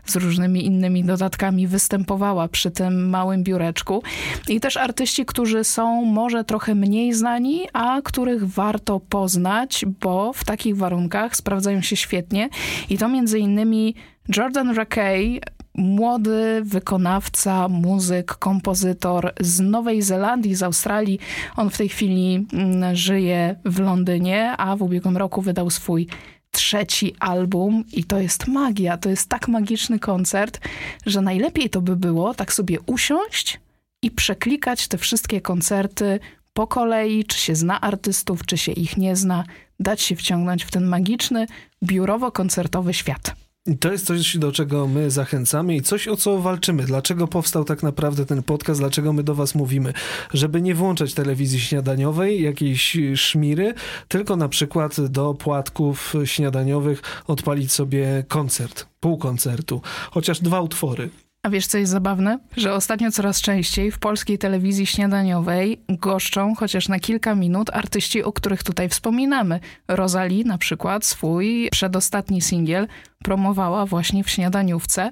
z 0.06 0.16
różnymi 0.16 0.66
innymi 0.66 1.04
dodatkami 1.04 1.68
występowała 1.68 2.48
przy 2.48 2.72
tym 2.72 3.10
małym 3.10 3.44
biureczku. 3.44 4.04
I 4.48 4.60
też 4.60 4.78
artyści, 4.78 5.26
którzy 5.26 5.64
są 5.64 6.06
może 6.06 6.44
trochę 6.44 6.76
mniej 6.76 7.14
znani, 7.14 7.68
a 7.74 8.02
których 8.04 8.48
warto 8.48 9.00
poznać, 9.00 9.86
bo 10.02 10.34
w 10.34 10.44
takich 10.44 10.78
warunkach 10.78 11.36
sprawdzają 11.36 11.82
się 11.82 11.96
świetnie. 11.96 12.50
I 12.90 12.98
to 12.98 13.10
między 13.10 13.40
innymi 13.40 13.96
Jordan 14.38 14.76
Rakey, 14.76 15.42
młody 15.76 16.62
wykonawca, 16.64 17.68
muzyk, 17.68 18.36
kompozytor 18.36 19.34
z 19.40 19.60
Nowej 19.60 20.02
Zelandii, 20.02 20.56
z 20.56 20.64
Australii. 20.64 21.20
On 21.56 21.70
w 21.70 21.78
tej 21.78 21.90
chwili 21.90 22.46
mm, 22.54 22.96
żyje 22.96 23.56
w 23.66 23.80
Londynie, 23.80 24.58
a 24.58 24.76
w 24.76 24.82
ubiegłym 24.82 25.18
roku 25.18 25.42
wydał 25.42 25.70
swój 25.70 26.08
trzeci 26.52 27.16
album 27.20 27.84
i 27.94 28.04
to 28.04 28.20
jest 28.20 28.48
magia. 28.48 28.98
To 28.98 29.10
jest 29.10 29.30
tak 29.30 29.48
magiczny 29.48 30.00
koncert, 30.00 30.60
że 31.06 31.22
najlepiej 31.22 31.70
to 31.70 31.82
by 31.82 31.96
było 31.96 32.34
tak 32.34 32.54
sobie 32.54 32.78
usiąść 32.86 33.60
i 34.02 34.12
przeklikać 34.12 34.88
te 34.88 34.98
wszystkie 34.98 35.42
koncerty 35.42 36.20
po 36.54 36.68
kolei, 36.68 37.26
czy 37.26 37.38
się 37.38 37.56
zna 37.56 37.82
artystów, 37.82 38.46
czy 38.46 38.58
się 38.58 38.72
ich 38.72 38.98
nie 38.98 39.16
zna, 39.16 39.44
dać 39.80 40.02
się 40.02 40.16
wciągnąć 40.16 40.64
w 40.64 40.72
ten 40.72 40.86
magiczny, 40.86 41.48
biurowo-koncertowy 41.84 42.94
świat. 42.94 43.36
To 43.80 43.91
jest 43.91 44.06
coś, 44.06 44.38
do 44.38 44.52
czego 44.52 44.88
my 44.88 45.12
zachęcamy 45.12 45.76
i 45.76 45.82
coś, 45.82 46.08
o 46.08 46.15
co 46.15 46.38
walczymy. 46.38 46.84
Dlaczego 46.84 47.28
powstał 47.28 47.63
tak 47.63 47.84
naprawdę 47.84 48.26
ten 48.26 48.43
podcast, 48.43 48.80
dlaczego 48.80 49.13
my 49.13 49.24
do 49.24 49.36
was 49.36 49.56
mówimy? 49.56 49.93
Żeby 50.34 50.62
nie 50.62 50.76
włączać 50.76 51.13
telewizji 51.13 51.60
śniadaniowej, 51.60 52.41
jakiejś 52.41 52.97
szmiry, 53.15 53.74
tylko 54.08 54.36
na 54.36 54.50
przykład 54.50 55.02
do 55.02 55.34
płatków 55.34 56.13
śniadaniowych 56.26 57.02
odpalić 57.28 57.71
sobie 57.71 58.26
koncert, 58.28 58.86
pół 59.00 59.17
koncertu, 59.17 59.82
chociaż 60.12 60.39
dwa 60.39 60.62
utwory. 60.62 61.10
A 61.44 61.50
wiesz, 61.50 61.68
co 61.68 61.78
jest 61.78 61.92
zabawne? 61.92 62.40
Że 62.58 62.74
ostatnio 62.74 63.12
coraz 63.12 63.42
częściej 63.42 63.92
w 63.92 64.00
polskiej 64.00 64.38
telewizji 64.38 64.86
śniadaniowej 64.86 65.82
goszczą, 65.90 66.56
chociaż 66.56 66.88
na 66.88 67.00
kilka 67.00 67.36
minut, 67.36 67.70
artyści, 67.74 68.24
o 68.24 68.34
których 68.34 68.64
tutaj 68.64 68.90
wspominamy. 68.90 69.60
Rosalie 69.88 70.44
na 70.44 70.58
przykład 70.58 71.06
swój 71.06 71.70
przedostatni 71.72 72.42
singiel 72.42 72.88
promowała 73.24 73.86
właśnie 73.86 74.24
w 74.24 74.30
śniadaniówce, 74.30 75.12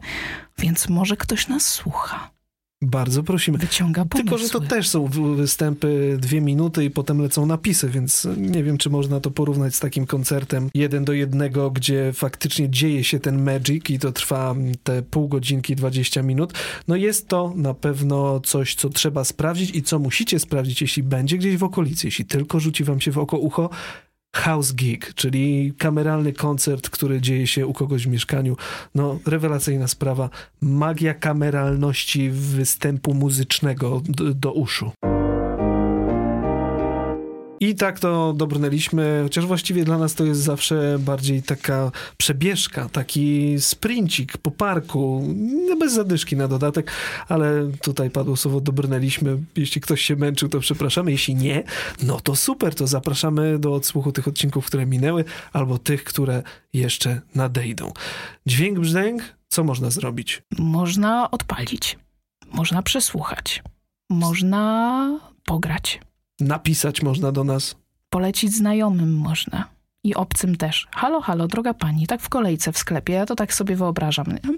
więc 0.57 0.89
może 0.89 1.17
ktoś 1.17 1.47
nas 1.47 1.65
słucha. 1.65 2.38
Bardzo 2.81 3.23
prosimy. 3.23 3.57
Wyciąga 3.57 4.05
pomysły. 4.05 4.29
Tylko, 4.29 4.37
że 4.37 4.49
to 4.49 4.59
też 4.59 4.89
są 4.89 5.07
występy 5.35 6.17
dwie 6.21 6.41
minuty 6.41 6.85
i 6.85 6.89
potem 6.89 7.21
lecą 7.21 7.45
napisy, 7.45 7.89
więc 7.89 8.27
nie 8.37 8.63
wiem, 8.63 8.77
czy 8.77 8.89
można 8.89 9.19
to 9.19 9.31
porównać 9.31 9.75
z 9.75 9.79
takim 9.79 10.05
koncertem 10.05 10.69
jeden 10.73 11.05
do 11.05 11.13
jednego, 11.13 11.71
gdzie 11.71 12.13
faktycznie 12.13 12.69
dzieje 12.69 13.03
się 13.03 13.19
ten 13.19 13.43
magic 13.43 13.89
i 13.89 13.99
to 13.99 14.11
trwa 14.11 14.55
te 14.83 15.01
pół 15.01 15.27
godzinki, 15.27 15.75
20 15.75 16.23
minut. 16.23 16.53
No 16.87 16.95
jest 16.95 17.27
to 17.27 17.53
na 17.55 17.73
pewno 17.73 18.39
coś, 18.39 18.75
co 18.75 18.89
trzeba 18.89 19.23
sprawdzić 19.23 19.75
i 19.75 19.83
co 19.83 19.99
musicie 19.99 20.39
sprawdzić, 20.39 20.81
jeśli 20.81 21.03
będzie 21.03 21.37
gdzieś 21.37 21.57
w 21.57 21.63
okolicy, 21.63 22.07
jeśli 22.07 22.25
tylko 22.25 22.59
rzuci 22.59 22.83
wam 22.83 23.01
się 23.01 23.11
w 23.11 23.17
oko 23.17 23.37
ucho, 23.37 23.69
House 24.35 24.73
Gig, 24.75 25.13
czyli 25.13 25.73
kameralny 25.77 26.33
koncert, 26.33 26.89
który 26.89 27.21
dzieje 27.21 27.47
się 27.47 27.67
u 27.67 27.73
kogoś 27.73 28.07
w 28.07 28.09
mieszkaniu. 28.09 28.57
No, 28.95 29.19
rewelacyjna 29.25 29.87
sprawa. 29.87 30.29
Magia 30.61 31.13
kameralności 31.13 32.29
występu 32.29 33.13
muzycznego 33.13 34.01
do, 34.05 34.33
do 34.33 34.53
uszu. 34.53 34.91
I 37.59 37.75
tak 37.75 37.99
to 37.99 38.33
dobrnęliśmy, 38.33 39.19
chociaż 39.23 39.45
właściwie 39.45 39.85
dla 39.85 39.97
nas 39.97 40.15
to 40.15 40.25
jest 40.25 40.41
zawsze 40.41 40.99
bardziej 40.99 41.43
taka 41.43 41.91
przebieżka, 42.17 42.89
taki 42.89 43.55
sprincik 43.59 44.37
po 44.37 44.51
parku, 44.51 45.27
no 45.69 45.75
bez 45.75 45.93
zadyszki 45.93 46.35
na 46.35 46.47
dodatek, 46.47 46.91
ale 47.27 47.71
tutaj 47.81 48.09
padło 48.09 48.37
słowo 48.37 48.61
dobrnęliśmy. 48.61 49.37
Jeśli 49.55 49.81
ktoś 49.81 50.01
się 50.01 50.15
męczył, 50.15 50.49
to 50.49 50.59
przepraszamy. 50.59 51.11
Jeśli 51.11 51.35
nie, 51.35 51.63
no 52.03 52.19
to 52.19 52.35
super, 52.35 52.75
to 52.75 52.87
zapraszamy 52.87 53.59
do 53.59 53.73
odsłuchu 53.73 54.11
tych 54.11 54.27
odcinków, 54.27 54.65
które 54.65 54.85
minęły, 54.85 55.25
albo 55.53 55.77
tych, 55.77 56.03
które 56.03 56.43
jeszcze 56.73 57.21
nadejdą. 57.35 57.93
Dźwięk 58.45 58.79
brzdęk, 58.79 59.21
co 59.47 59.63
można 59.63 59.89
zrobić? 59.89 60.41
Można 60.59 61.31
odpalić, 61.31 61.97
można 62.51 62.83
przesłuchać, 62.83 63.63
można 64.09 65.19
pograć 65.45 65.99
Napisać 66.39 67.01
można 67.01 67.31
do 67.31 67.43
nas. 67.43 67.75
Polecić 68.09 68.53
znajomym 68.53 69.17
można. 69.17 69.67
I 70.03 70.15
obcym 70.15 70.55
też. 70.55 70.87
Halo, 70.91 71.21
halo, 71.21 71.47
droga 71.47 71.73
pani, 71.73 72.07
tak 72.07 72.21
w 72.21 72.29
kolejce 72.29 72.71
w 72.71 72.77
sklepie, 72.77 73.13
ja 73.13 73.25
to 73.25 73.35
tak 73.35 73.53
sobie 73.53 73.75
wyobrażam. 73.75 74.27
Nie? 74.27 74.57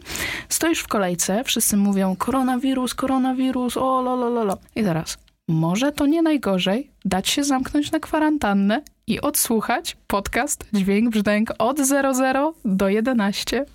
Stoisz 0.50 0.80
w 0.80 0.88
kolejce, 0.88 1.44
wszyscy 1.44 1.78
mówią 1.78 2.15
koronawirus, 2.15 2.94
koronawirus, 2.94 3.78
o 3.78 4.02
lo. 4.02 4.58
I 4.76 4.84
teraz, 4.84 5.17
może 5.48 5.91
to 5.91 6.06
nie 6.06 6.22
najgorzej 6.22 6.91
dać 7.06 7.30
się 7.30 7.44
zamknąć 7.44 7.91
na 7.91 8.00
kwarantannę 8.00 8.82
i 9.08 9.22
odsłuchać 9.22 9.98
podcast 10.08 10.65
Dźwięk 10.74 11.10
Brzdęk 11.10 11.54
od 11.60 11.80
00 11.80 12.54
do 12.65 12.89
11. 12.89 13.65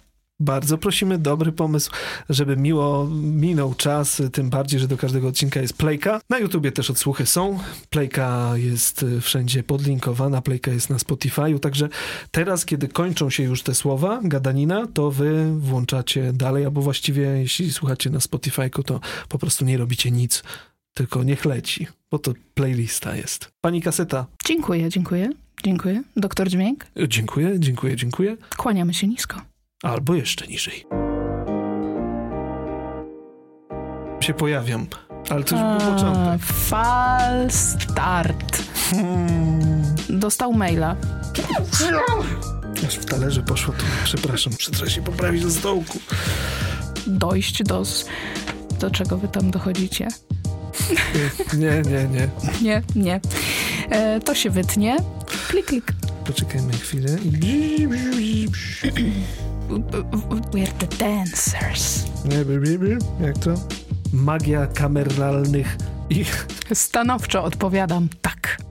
Bardzo 0.40 0.78
prosimy, 0.78 1.18
dobry 1.18 1.52
pomysł, 1.52 1.90
żeby 2.28 2.56
miło 2.56 3.06
minął 3.22 3.74
czas, 3.74 4.22
tym 4.32 4.50
bardziej, 4.50 4.80
że 4.80 4.88
do 4.88 4.96
każdego 4.96 5.28
odcinka 5.28 5.60
jest 5.60 5.76
playka. 5.76 6.20
Na 6.30 6.38
YouTubie 6.38 6.72
też 6.72 6.90
odsłuchy 6.90 7.26
są. 7.26 7.58
Playka 7.90 8.52
jest 8.56 9.02
y, 9.02 9.20
wszędzie 9.20 9.62
podlinkowana, 9.62 10.42
playka 10.42 10.70
jest 10.70 10.90
na 10.90 10.96
Spotify'u, 10.96 11.60
także 11.60 11.88
teraz, 12.30 12.64
kiedy 12.64 12.88
kończą 12.88 13.30
się 13.30 13.42
już 13.42 13.62
te 13.62 13.74
słowa, 13.74 14.20
gadanina, 14.22 14.86
to 14.94 15.10
wy 15.10 15.52
włączacie 15.58 16.32
dalej, 16.32 16.64
albo 16.64 16.82
właściwie 16.82 17.22
jeśli 17.22 17.72
słuchacie 17.72 18.10
na 18.10 18.18
Spotify'ku, 18.18 18.82
to 18.82 19.00
po 19.28 19.38
prostu 19.38 19.64
nie 19.64 19.78
robicie 19.78 20.10
nic, 20.10 20.42
tylko 20.94 21.24
niech 21.24 21.44
leci, 21.44 21.86
bo 22.10 22.18
to 22.18 22.32
playlista 22.54 23.16
jest. 23.16 23.50
Pani 23.60 23.82
Kaseta. 23.82 24.26
Dziękuję, 24.44 24.88
dziękuję, 24.88 25.30
dziękuję. 25.64 26.02
Doktor 26.16 26.48
Dźwięk. 26.48 26.86
Dziękuję, 27.08 27.60
dziękuję, 27.60 27.96
dziękuję. 27.96 28.36
Kłaniamy 28.56 28.94
się 28.94 29.06
nisko 29.06 29.55
albo 29.82 30.14
jeszcze 30.14 30.46
niżej. 30.46 30.86
Się 34.20 34.34
pojawiam, 34.34 34.86
ale 35.30 35.44
to 35.44 35.56
już 35.56 35.64
był 35.64 35.92
początek. 35.92 36.42
Fal 36.42 37.50
start. 37.50 38.62
Hmm. 38.90 39.94
Dostał 40.08 40.52
maila. 40.52 40.96
Aż 42.86 42.94
w 42.94 43.04
talerze 43.04 43.42
poszło 43.42 43.74
tu. 43.74 43.84
Przepraszam, 44.04 44.52
trzeba 44.52 44.90
się 44.90 45.02
poprawić 45.02 45.42
do 45.42 45.50
stołku. 45.50 45.98
Dojść 47.06 47.62
do... 47.62 47.82
Do 48.80 48.90
czego 48.90 49.18
wy 49.18 49.28
tam 49.28 49.50
dochodzicie? 49.50 50.08
Nie, 51.58 51.82
nie, 51.82 52.08
nie. 52.08 52.28
Nie, 52.62 52.82
nie. 52.96 53.20
E, 53.90 54.20
to 54.20 54.34
się 54.34 54.50
wytnie. 54.50 54.96
Klik, 55.48 55.66
klik. 55.66 55.92
Poczekajmy 56.24 56.72
chwilę. 56.72 57.18
We're 59.68 60.72
the 60.78 60.86
dancers. 60.98 62.06
Jak 63.20 63.38
to? 63.38 63.54
Magia 64.12 64.66
kameralnych 64.66 65.76
i... 66.10 66.24
Stanowczo 66.74 67.44
odpowiadam 67.44 68.08
tak. 68.22 68.65